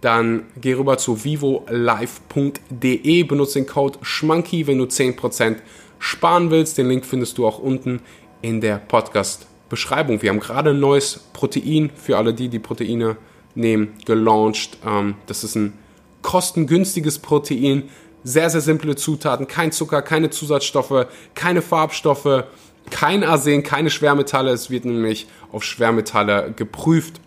dann 0.00 0.46
geh 0.56 0.72
rüber 0.72 0.98
zu 0.98 1.22
vivolife.de, 1.24 3.22
benutze 3.24 3.58
den 3.60 3.66
Code 3.66 3.98
SCHMANKY, 4.02 4.66
wenn 4.66 4.78
du 4.78 4.84
10% 4.84 5.56
sparen 5.98 6.50
willst. 6.50 6.78
Den 6.78 6.88
Link 6.88 7.04
findest 7.04 7.36
du 7.36 7.46
auch 7.46 7.58
unten 7.58 8.00
in 8.40 8.62
der 8.62 8.78
Podcast-Beschreibung. 8.78 10.22
Wir 10.22 10.30
haben 10.30 10.40
gerade 10.40 10.70
ein 10.70 10.80
neues 10.80 11.20
Protein 11.34 11.90
für 11.94 12.16
alle 12.16 12.32
die, 12.32 12.48
die 12.48 12.58
Proteine 12.58 13.18
nehmen, 13.54 13.92
gelauncht. 14.06 14.78
Ähm, 14.86 15.16
das 15.26 15.44
ist 15.44 15.54
ein 15.54 15.74
kostengünstiges 16.22 17.18
Protein, 17.18 17.90
sehr, 18.24 18.48
sehr 18.48 18.60
simple 18.62 18.96
Zutaten, 18.96 19.46
kein 19.48 19.72
Zucker, 19.72 20.00
keine 20.02 20.30
Zusatzstoffe, 20.30 21.06
keine 21.34 21.62
Farbstoffe, 21.62 22.44
kein 22.90 23.24
Arsen, 23.24 23.62
keine 23.62 23.90
Schwermetalle. 23.90 24.50
Es 24.50 24.70
wird 24.70 24.84
nämlich 24.84 25.26
auf 25.52 25.64
Schwermetalle 25.64 26.52
geprüft 26.56 27.20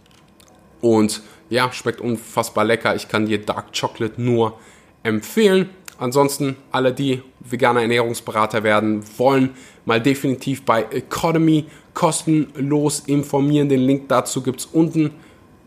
und 0.82 1.22
ja, 1.50 1.72
schmeckt 1.72 2.02
unfassbar 2.02 2.66
lecker. 2.66 2.96
Ich 2.96 3.08
kann 3.08 3.26
dir 3.26 3.40
Dark 3.40 3.78
Chocolate 3.80 4.22
nur 4.22 4.58
empfehlen. 5.04 5.70
Ansonsten 5.98 6.56
alle, 6.72 6.94
die 6.94 7.22
veganer 7.40 7.82
Ernährungsberater 7.82 8.64
werden 8.64 9.04
wollen, 9.18 9.52
mal 9.86 10.02
definitiv 10.02 10.64
bei 10.64 10.84
Economy 10.84 11.66
kostenlos 11.94 13.02
informieren. 13.02 13.70
Den 13.70 13.82
Link 13.82 14.10
dazu 14.10 14.42
gibt's 14.42 14.66
unten 14.66 15.12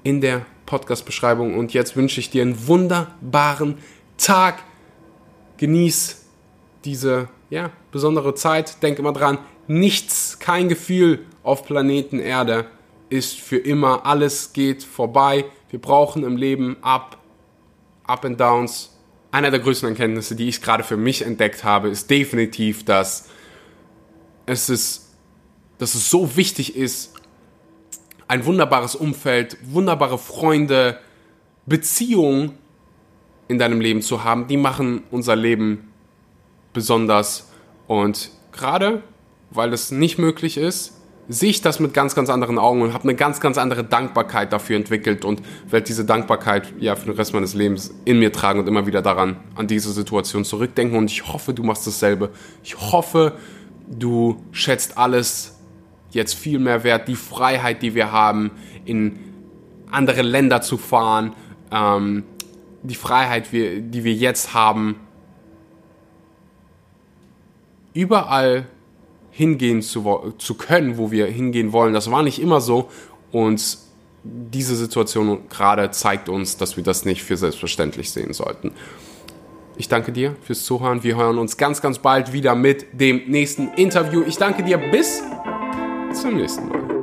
in 0.02 0.20
der 0.20 0.44
Podcast-Beschreibung. 0.66 1.56
Und 1.56 1.72
jetzt 1.72 1.96
wünsche 1.96 2.20
ich 2.20 2.30
dir 2.30 2.42
einen 2.42 2.66
wunderbaren 2.66 3.78
Tag. 4.18 4.62
Genieß 5.58 6.24
diese 6.84 7.28
ja, 7.48 7.70
besondere 7.92 8.34
Zeit. 8.34 8.82
Denk 8.82 8.98
immer 8.98 9.12
dran, 9.12 9.38
nichts, 9.68 10.38
kein 10.38 10.68
Gefühl 10.68 11.24
auf 11.42 11.64
Planeten 11.64 12.18
Erde 12.18 12.66
ist 13.08 13.38
für 13.38 13.56
immer. 13.56 14.04
Alles 14.06 14.52
geht 14.52 14.82
vorbei. 14.82 15.44
Wir 15.70 15.80
brauchen 15.80 16.24
im 16.24 16.36
Leben 16.36 16.76
Up, 16.82 17.18
Up 18.04 18.24
and 18.24 18.40
Downs. 18.40 18.96
Einer 19.30 19.50
der 19.50 19.60
größten 19.60 19.90
Erkenntnisse, 19.90 20.34
die 20.34 20.48
ich 20.48 20.62
gerade 20.62 20.82
für 20.82 20.96
mich 20.96 21.22
entdeckt 21.22 21.64
habe, 21.64 21.88
ist 21.88 22.10
definitiv, 22.10 22.84
dass 22.84 23.28
es 24.46 24.68
ist, 24.68 25.14
dass 25.78 25.94
es 25.94 26.08
so 26.08 26.36
wichtig 26.36 26.76
ist, 26.76 27.14
ein 28.28 28.44
wunderbares 28.44 28.94
Umfeld, 28.94 29.56
wunderbare 29.62 30.18
Freunde, 30.18 30.98
Beziehungen 31.66 32.58
in 33.48 33.58
deinem 33.58 33.80
Leben 33.80 34.02
zu 34.02 34.24
haben, 34.24 34.46
die 34.48 34.56
machen 34.56 35.02
unser 35.10 35.36
Leben 35.36 35.92
besonders. 36.72 37.50
Und 37.86 38.30
gerade 38.52 39.02
weil 39.50 39.72
es 39.72 39.90
nicht 39.90 40.18
möglich 40.18 40.56
ist, 40.56 40.92
sehe 41.28 41.50
ich 41.50 41.60
das 41.60 41.80
mit 41.80 41.92
ganz, 41.92 42.14
ganz 42.14 42.30
anderen 42.30 42.58
Augen 42.58 42.82
und 42.82 42.92
habe 42.92 43.04
eine 43.04 43.14
ganz, 43.14 43.40
ganz 43.40 43.58
andere 43.58 43.84
Dankbarkeit 43.84 44.52
dafür 44.52 44.76
entwickelt 44.76 45.24
und 45.24 45.42
werde 45.68 45.84
diese 45.84 46.04
Dankbarkeit 46.04 46.72
ja 46.78 46.94
für 46.94 47.06
den 47.06 47.14
Rest 47.14 47.34
meines 47.34 47.54
Lebens 47.54 47.92
in 48.04 48.18
mir 48.18 48.32
tragen 48.32 48.60
und 48.60 48.68
immer 48.68 48.86
wieder 48.86 49.02
daran, 49.02 49.36
an 49.56 49.66
diese 49.66 49.92
Situation 49.92 50.44
zurückdenken. 50.44 50.96
Und 50.96 51.10
ich 51.10 51.26
hoffe, 51.26 51.52
du 51.52 51.62
machst 51.62 51.86
dasselbe. 51.86 52.30
Ich 52.62 52.76
hoffe, 52.76 53.32
du 53.88 54.44
schätzt 54.52 54.96
alles 54.98 55.58
jetzt 56.10 56.34
viel 56.34 56.58
mehr 56.58 56.84
wert, 56.84 57.08
die 57.08 57.16
Freiheit, 57.16 57.82
die 57.82 57.94
wir 57.94 58.12
haben, 58.12 58.52
in 58.84 59.18
andere 59.90 60.22
Länder 60.22 60.62
zu 60.62 60.78
fahren, 60.78 61.34
ähm, 61.72 62.24
die 62.82 62.94
Freiheit, 62.94 63.52
die 63.52 64.04
wir 64.04 64.14
jetzt 64.14 64.54
haben, 64.54 64.96
überall 67.92 68.66
hingehen 69.36 69.82
zu, 69.82 70.32
zu 70.38 70.54
können, 70.54 70.96
wo 70.96 71.10
wir 71.10 71.26
hingehen 71.26 71.72
wollen. 71.72 71.92
Das 71.92 72.10
war 72.10 72.22
nicht 72.22 72.40
immer 72.40 72.62
so 72.62 72.88
und 73.32 73.78
diese 74.24 74.74
Situation 74.74 75.48
gerade 75.50 75.90
zeigt 75.90 76.30
uns, 76.30 76.56
dass 76.56 76.76
wir 76.78 76.84
das 76.84 77.04
nicht 77.04 77.22
für 77.22 77.36
selbstverständlich 77.36 78.10
sehen 78.10 78.32
sollten. 78.32 78.72
Ich 79.76 79.88
danke 79.88 80.10
dir 80.10 80.36
fürs 80.40 80.64
Zuhören. 80.64 81.02
Wir 81.02 81.16
hören 81.16 81.38
uns 81.38 81.58
ganz, 81.58 81.82
ganz 81.82 81.98
bald 81.98 82.32
wieder 82.32 82.54
mit 82.54 82.86
dem 82.98 83.22
nächsten 83.26 83.68
Interview. 83.74 84.24
Ich 84.26 84.38
danke 84.38 84.62
dir 84.62 84.78
bis 84.78 85.22
zum 86.14 86.36
nächsten 86.36 86.68
Mal. 86.68 86.95